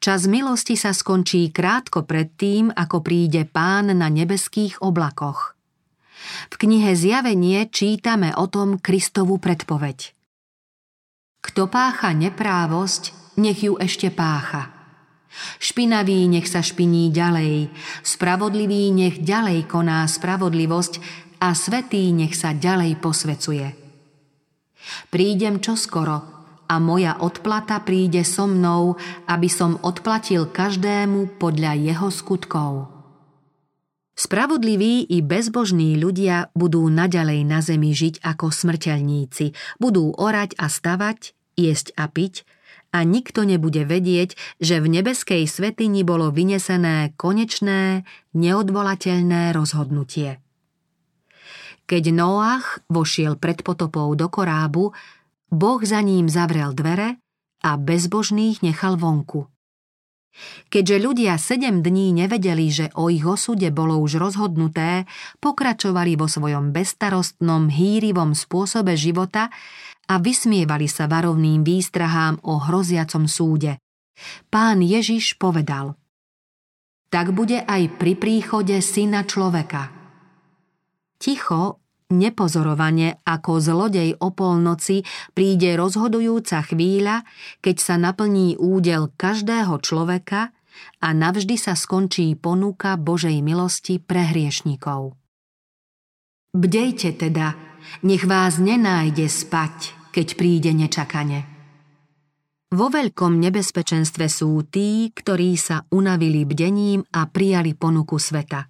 Čas 0.00 0.24
milosti 0.24 0.80
sa 0.80 0.96
skončí 0.96 1.52
krátko 1.52 2.08
pred 2.08 2.32
tým, 2.40 2.72
ako 2.72 3.04
príde 3.04 3.44
pán 3.44 3.92
na 3.92 4.08
nebeských 4.08 4.80
oblakoch. 4.80 5.58
V 6.48 6.54
knihe 6.56 6.96
Zjavenie 6.96 7.68
čítame 7.68 8.32
o 8.32 8.48
tom 8.48 8.80
Kristovu 8.80 9.36
predpoveď. 9.36 10.16
Kto 11.44 11.68
pácha 11.68 12.16
neprávosť, 12.16 13.36
nech 13.36 13.60
ju 13.60 13.76
ešte 13.76 14.08
pácha. 14.08 14.77
Špinavý 15.58 16.26
nech 16.26 16.48
sa 16.48 16.64
špiní 16.64 17.12
ďalej, 17.12 17.70
spravodlivý 18.02 18.90
nech 18.90 19.16
ďalej 19.22 19.68
koná 19.68 20.02
spravodlivosť 20.08 20.94
a 21.38 21.54
svetý 21.54 22.10
nech 22.10 22.34
sa 22.34 22.56
ďalej 22.56 22.98
posvecuje. 22.98 23.66
Prídem 25.12 25.60
čoskoro 25.60 26.38
a 26.68 26.74
moja 26.80 27.16
odplata 27.20 27.80
príde 27.80 28.24
so 28.24 28.44
mnou, 28.44 28.96
aby 29.28 29.48
som 29.48 29.80
odplatil 29.80 30.48
každému 30.52 31.40
podľa 31.40 31.72
jeho 31.76 32.08
skutkov. 32.12 32.72
Spravodliví 34.18 35.06
i 35.14 35.22
bezbožní 35.22 35.94
ľudia 35.94 36.50
budú 36.50 36.82
naďalej 36.90 37.40
na 37.46 37.62
zemi 37.62 37.94
žiť 37.94 38.18
ako 38.26 38.50
smrteľníci, 38.50 39.78
budú 39.78 40.10
orať 40.10 40.58
a 40.58 40.66
stavať, 40.66 41.38
jesť 41.54 41.94
a 41.94 42.10
piť, 42.10 42.42
a 42.88 43.04
nikto 43.04 43.44
nebude 43.44 43.84
vedieť, 43.84 44.34
že 44.58 44.80
v 44.80 45.00
nebeskej 45.00 45.44
svetini 45.44 46.02
bolo 46.02 46.32
vynesené 46.32 47.12
konečné, 47.20 48.08
neodvolateľné 48.32 49.52
rozhodnutie. 49.52 50.40
Keď 51.88 52.04
Noach 52.12 52.84
vošiel 52.92 53.40
pred 53.40 53.64
potopou 53.64 54.12
do 54.12 54.28
korábu, 54.28 54.92
Boh 55.48 55.80
za 55.80 56.04
ním 56.04 56.28
zavrel 56.28 56.76
dvere 56.76 57.16
a 57.64 57.80
bezbožných 57.80 58.60
nechal 58.60 59.00
vonku. 59.00 59.48
Keďže 60.68 60.96
ľudia 61.02 61.34
sedem 61.40 61.82
dní 61.82 62.14
nevedeli, 62.14 62.70
že 62.70 62.86
o 62.94 63.10
ich 63.10 63.24
osude 63.26 63.72
bolo 63.74 63.98
už 63.98 64.22
rozhodnuté, 64.22 65.08
pokračovali 65.42 66.14
vo 66.14 66.30
svojom 66.30 66.70
bestarostnom, 66.70 67.72
hýrivom 67.72 68.38
spôsobe 68.38 68.94
života 68.94 69.50
a 70.08 70.14
vysmievali 70.16 70.88
sa 70.88 71.04
varovným 71.04 71.60
výstrahám 71.60 72.40
o 72.48 72.56
hroziacom 72.56 73.28
súde. 73.28 73.76
Pán 74.48 74.80
Ježiš 74.82 75.36
povedal 75.36 75.94
Tak 77.12 77.36
bude 77.36 77.62
aj 77.62 78.00
pri 78.00 78.16
príchode 78.18 78.74
syna 78.80 79.22
človeka. 79.28 79.92
Ticho, 81.18 81.82
nepozorovane 82.08 83.20
ako 83.26 83.52
zlodej 83.60 84.16
o 84.16 84.32
polnoci 84.32 85.04
príde 85.36 85.76
rozhodujúca 85.76 86.64
chvíľa, 86.64 87.26
keď 87.60 87.76
sa 87.76 87.94
naplní 88.00 88.56
údel 88.56 89.12
každého 89.12 89.76
človeka 89.84 90.54
a 91.02 91.08
navždy 91.10 91.58
sa 91.58 91.74
skončí 91.74 92.32
ponuka 92.38 92.94
Božej 92.96 93.42
milosti 93.42 93.98
pre 93.98 94.30
hriešnikov. 94.30 95.18
Bdejte 96.54 97.12
teda, 97.18 97.54
nech 98.06 98.24
vás 98.24 98.56
nenájde 98.56 99.26
spať, 99.28 99.97
keď 100.18 100.34
príde 100.34 100.74
nečakane. 100.74 101.46
Vo 102.74 102.90
veľkom 102.90 103.38
nebezpečenstve 103.38 104.26
sú 104.26 104.66
tí, 104.66 105.14
ktorí 105.14 105.54
sa 105.54 105.86
unavili 105.94 106.42
bdením 106.42 107.06
a 107.14 107.30
prijali 107.30 107.78
ponuku 107.78 108.18
sveta. 108.18 108.66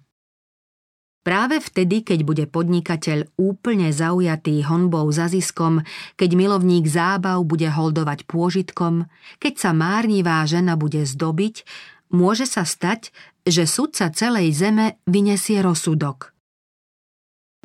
Práve 1.25 1.57
vtedy, 1.57 2.05
keď 2.05 2.19
bude 2.21 2.45
podnikateľ 2.45 3.33
úplne 3.41 3.89
zaujatý 3.89 4.61
honbou 4.61 5.09
za 5.09 5.25
ziskom, 5.25 5.81
keď 6.21 6.29
milovník 6.37 6.85
zábav 6.85 7.41
bude 7.49 7.65
holdovať 7.65 8.29
pôžitkom, 8.29 9.09
keď 9.41 9.53
sa 9.57 9.71
márnivá 9.73 10.45
žena 10.45 10.77
bude 10.77 11.01
zdobiť, 11.01 11.65
môže 12.13 12.45
sa 12.45 12.61
stať, 12.61 13.09
že 13.41 13.65
sudca 13.65 14.13
celej 14.13 14.53
zeme 14.53 15.01
vyniesie 15.09 15.65
rozsudok. 15.65 16.29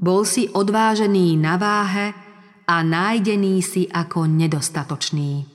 Bol 0.00 0.24
si 0.24 0.48
odvážený 0.48 1.36
na 1.36 1.60
váhe 1.60 2.23
a 2.64 2.80
nájdený 2.82 3.60
si 3.60 3.82
ako 3.88 4.24
nedostatočný. 4.28 5.53